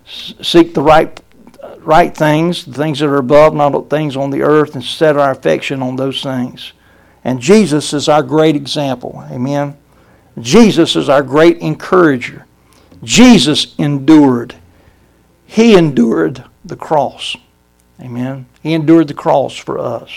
seek 0.04 0.74
the 0.74 0.82
right 0.82 1.20
right 1.78 2.16
things, 2.16 2.64
the 2.64 2.72
things 2.72 2.98
that 2.98 3.08
are 3.08 3.18
above, 3.18 3.54
not 3.54 3.90
things 3.90 4.16
on 4.16 4.30
the 4.30 4.42
earth, 4.42 4.74
and 4.74 4.82
set 4.82 5.16
our 5.16 5.30
affection 5.30 5.82
on 5.82 5.94
those 5.94 6.20
things. 6.20 6.72
And 7.22 7.40
Jesus 7.40 7.92
is 7.92 8.08
our 8.08 8.22
great 8.24 8.56
example. 8.56 9.24
Amen. 9.30 9.76
Jesus 10.40 10.96
is 10.96 11.08
our 11.08 11.22
great 11.22 11.58
encourager. 11.58 12.45
Jesus 13.06 13.76
endured. 13.78 14.56
He 15.46 15.76
endured 15.76 16.44
the 16.64 16.74
cross. 16.76 17.36
Amen. 18.00 18.46
He 18.64 18.74
endured 18.74 19.06
the 19.06 19.14
cross 19.14 19.56
for 19.56 19.78
us. 19.78 20.10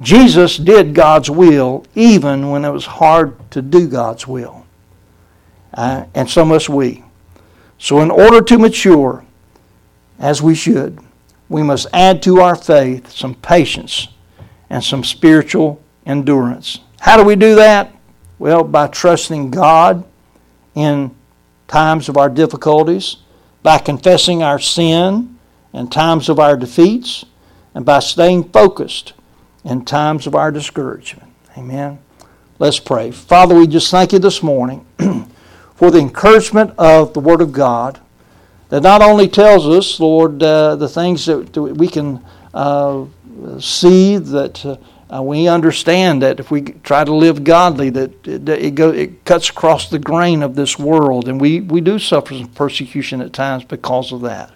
Jesus 0.00 0.56
did 0.56 0.94
God's 0.94 1.30
will 1.30 1.86
even 1.94 2.50
when 2.50 2.64
it 2.64 2.70
was 2.70 2.86
hard 2.86 3.50
to 3.52 3.62
do 3.62 3.86
God's 3.86 4.26
will. 4.26 4.66
Uh, 5.72 6.06
and 6.12 6.28
so 6.28 6.44
must 6.44 6.68
we. 6.68 7.04
So, 7.78 8.00
in 8.00 8.10
order 8.10 8.42
to 8.42 8.58
mature, 8.58 9.24
as 10.18 10.42
we 10.42 10.54
should, 10.56 10.98
we 11.48 11.62
must 11.62 11.86
add 11.92 12.20
to 12.24 12.40
our 12.40 12.56
faith 12.56 13.12
some 13.12 13.34
patience 13.36 14.08
and 14.70 14.82
some 14.82 15.04
spiritual 15.04 15.80
endurance. 16.04 16.80
How 16.98 17.16
do 17.16 17.22
we 17.22 17.36
do 17.36 17.54
that? 17.54 17.94
Well, 18.40 18.64
by 18.64 18.88
trusting 18.88 19.52
God 19.52 20.04
in 20.74 21.14
times 21.68 22.08
of 22.08 22.16
our 22.16 22.28
difficulties, 22.28 23.16
by 23.62 23.78
confessing 23.78 24.42
our 24.42 24.58
sin 24.58 25.38
in 25.72 25.88
times 25.88 26.28
of 26.28 26.38
our 26.38 26.56
defeats, 26.56 27.24
and 27.74 27.84
by 27.84 27.98
staying 27.98 28.44
focused 28.50 29.12
in 29.64 29.84
times 29.84 30.26
of 30.26 30.34
our 30.34 30.50
discouragement. 30.50 31.30
Amen. 31.58 31.98
Let's 32.58 32.78
pray. 32.78 33.10
Father, 33.10 33.54
we 33.54 33.66
just 33.66 33.90
thank 33.90 34.12
you 34.12 34.18
this 34.18 34.42
morning 34.42 34.86
for 35.74 35.90
the 35.90 35.98
encouragement 35.98 36.72
of 36.78 37.12
the 37.12 37.20
Word 37.20 37.40
of 37.40 37.52
God 37.52 38.00
that 38.68 38.82
not 38.82 39.02
only 39.02 39.28
tells 39.28 39.66
us, 39.66 40.00
Lord, 40.00 40.42
uh, 40.42 40.76
the 40.76 40.88
things 40.88 41.26
that, 41.26 41.52
that 41.52 41.62
we 41.62 41.88
can 41.88 42.24
uh, 42.54 43.04
see, 43.60 44.16
that 44.16 44.64
uh, 44.64 44.76
we 45.22 45.46
understand 45.48 46.22
that 46.22 46.40
if 46.40 46.50
we 46.50 46.62
try 46.62 47.04
to 47.04 47.14
live 47.14 47.44
godly, 47.44 47.90
that 47.90 48.26
it, 48.26 48.48
it, 48.48 48.74
go, 48.74 48.90
it 48.90 49.24
cuts 49.24 49.48
across 49.48 49.88
the 49.88 49.98
grain 49.98 50.42
of 50.42 50.56
this 50.56 50.78
world, 50.78 51.28
and 51.28 51.40
we, 51.40 51.60
we 51.60 51.80
do 51.80 51.98
suffer 51.98 52.34
some 52.34 52.48
persecution 52.48 53.20
at 53.20 53.32
times 53.32 53.64
because 53.64 54.12
of 54.12 54.22
that. 54.22 54.52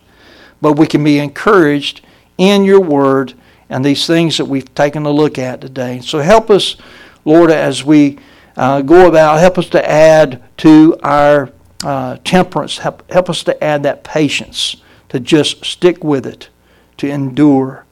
But 0.60 0.72
we 0.72 0.86
can 0.86 1.04
be 1.04 1.18
encouraged 1.18 2.02
in 2.36 2.64
your 2.64 2.80
Word 2.80 3.34
and 3.68 3.84
these 3.84 4.06
things 4.06 4.36
that 4.38 4.46
we've 4.46 4.74
taken 4.74 5.06
a 5.06 5.10
look 5.10 5.38
at 5.38 5.60
today. 5.60 6.00
So 6.00 6.18
help 6.18 6.50
us, 6.50 6.76
Lord, 7.24 7.50
as 7.50 7.84
we 7.84 8.18
uh, 8.56 8.82
go 8.82 9.06
about, 9.06 9.38
help 9.38 9.56
us 9.56 9.68
to 9.70 9.88
add 9.88 10.42
to 10.58 10.98
our 11.02 11.52
uh, 11.84 12.16
temperance, 12.24 12.78
help, 12.78 13.08
help 13.10 13.30
us 13.30 13.44
to 13.44 13.62
add 13.62 13.84
that 13.84 14.02
patience, 14.02 14.76
to 15.10 15.20
just 15.20 15.64
stick 15.64 16.02
with 16.02 16.26
it, 16.26 16.48
to 16.96 17.08
endure, 17.08 17.86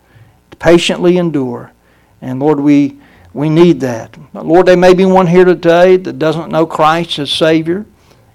to 0.50 0.56
patiently 0.56 1.16
endure. 1.16 1.72
And 2.20 2.40
Lord, 2.40 2.60
we, 2.60 2.98
we 3.32 3.48
need 3.48 3.80
that. 3.80 4.16
Lord, 4.34 4.66
there 4.66 4.76
may 4.76 4.94
be 4.94 5.04
one 5.04 5.26
here 5.26 5.44
today 5.44 5.96
that 5.96 6.18
doesn't 6.18 6.50
know 6.50 6.66
Christ 6.66 7.18
as 7.18 7.30
Savior, 7.30 7.86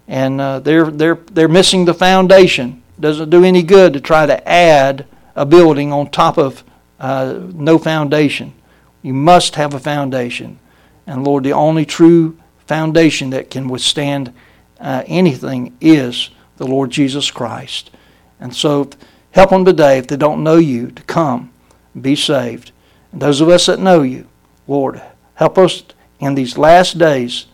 and 0.08 0.40
uh, 0.40 0.60
they're, 0.60 0.90
they're, 0.90 1.20
they're 1.32 1.48
missing 1.48 1.86
the 1.86 1.94
foundation. 1.94 2.84
Doesn't 3.00 3.30
do 3.30 3.44
any 3.44 3.64
good 3.64 3.94
to 3.94 4.02
try 4.02 4.26
to 4.26 4.48
add 4.48 5.06
a 5.36 5.46
building 5.46 5.92
on 5.92 6.10
top 6.10 6.38
of 6.38 6.64
uh, 7.00 7.40
no 7.54 7.78
foundation. 7.78 8.54
You 9.02 9.14
must 9.14 9.56
have 9.56 9.74
a 9.74 9.80
foundation. 9.80 10.60
And 11.06 11.26
Lord, 11.26 11.44
the 11.44 11.54
only 11.54 11.86
true 11.86 12.38
foundation 12.66 13.32
that 13.32 13.50
can 13.50 13.68
withstand 13.68 14.34
uh, 14.80 15.04
anything 15.08 15.76
is 15.82 16.30
the 16.58 16.68
Lord 16.68 16.92
Jesus 16.92 17.32
Christ. 17.32 17.92
And 18.40 18.56
so 18.56 18.90
help 19.32 19.50
them 19.50 19.66
today, 19.66 19.98
if 19.98 20.08
they 20.08 20.18
don't 20.18 20.44
know 20.44 20.58
you, 20.58 20.92
to 20.92 21.04
come 21.04 21.52
be 22.00 22.16
saved. 22.16 22.72
And 23.14 23.22
those 23.22 23.40
of 23.40 23.48
us 23.48 23.68
that 23.68 23.80
know 23.80 24.02
you, 24.02 24.28
Lord, 24.68 25.02
help 25.36 25.58
us 25.58 25.84
in 26.20 26.36
these 26.36 26.58
last 26.58 26.98
days 26.98 27.46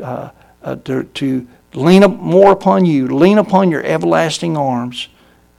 uh, 0.00 0.30
uh, 0.62 0.76
to, 0.84 1.04
to, 1.04 1.46
lean 1.74 2.02
more 2.02 2.50
upon 2.50 2.86
you, 2.86 3.06
lean 3.08 3.36
upon 3.36 3.70
your 3.70 3.84
everlasting 3.84 4.56
arms, 4.56 5.08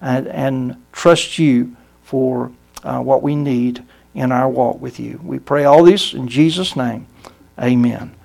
and, 0.02 0.28
and 0.28 0.76
trust 0.92 1.38
you 1.38 1.76
for 2.02 2.52
uh, 2.84 3.00
what 3.00 3.22
we 3.22 3.36
need 3.36 3.86
in 4.16 4.32
our 4.32 4.50
walk 4.50 4.82
with 4.82 5.00
you. 5.00 5.20
We 5.24 5.38
pray 5.38 5.66
all 5.66 5.84
this 5.84 6.14
in 6.14 6.28
Jesus' 6.28 6.76
name. 6.76 7.06
Amen. 7.62 8.16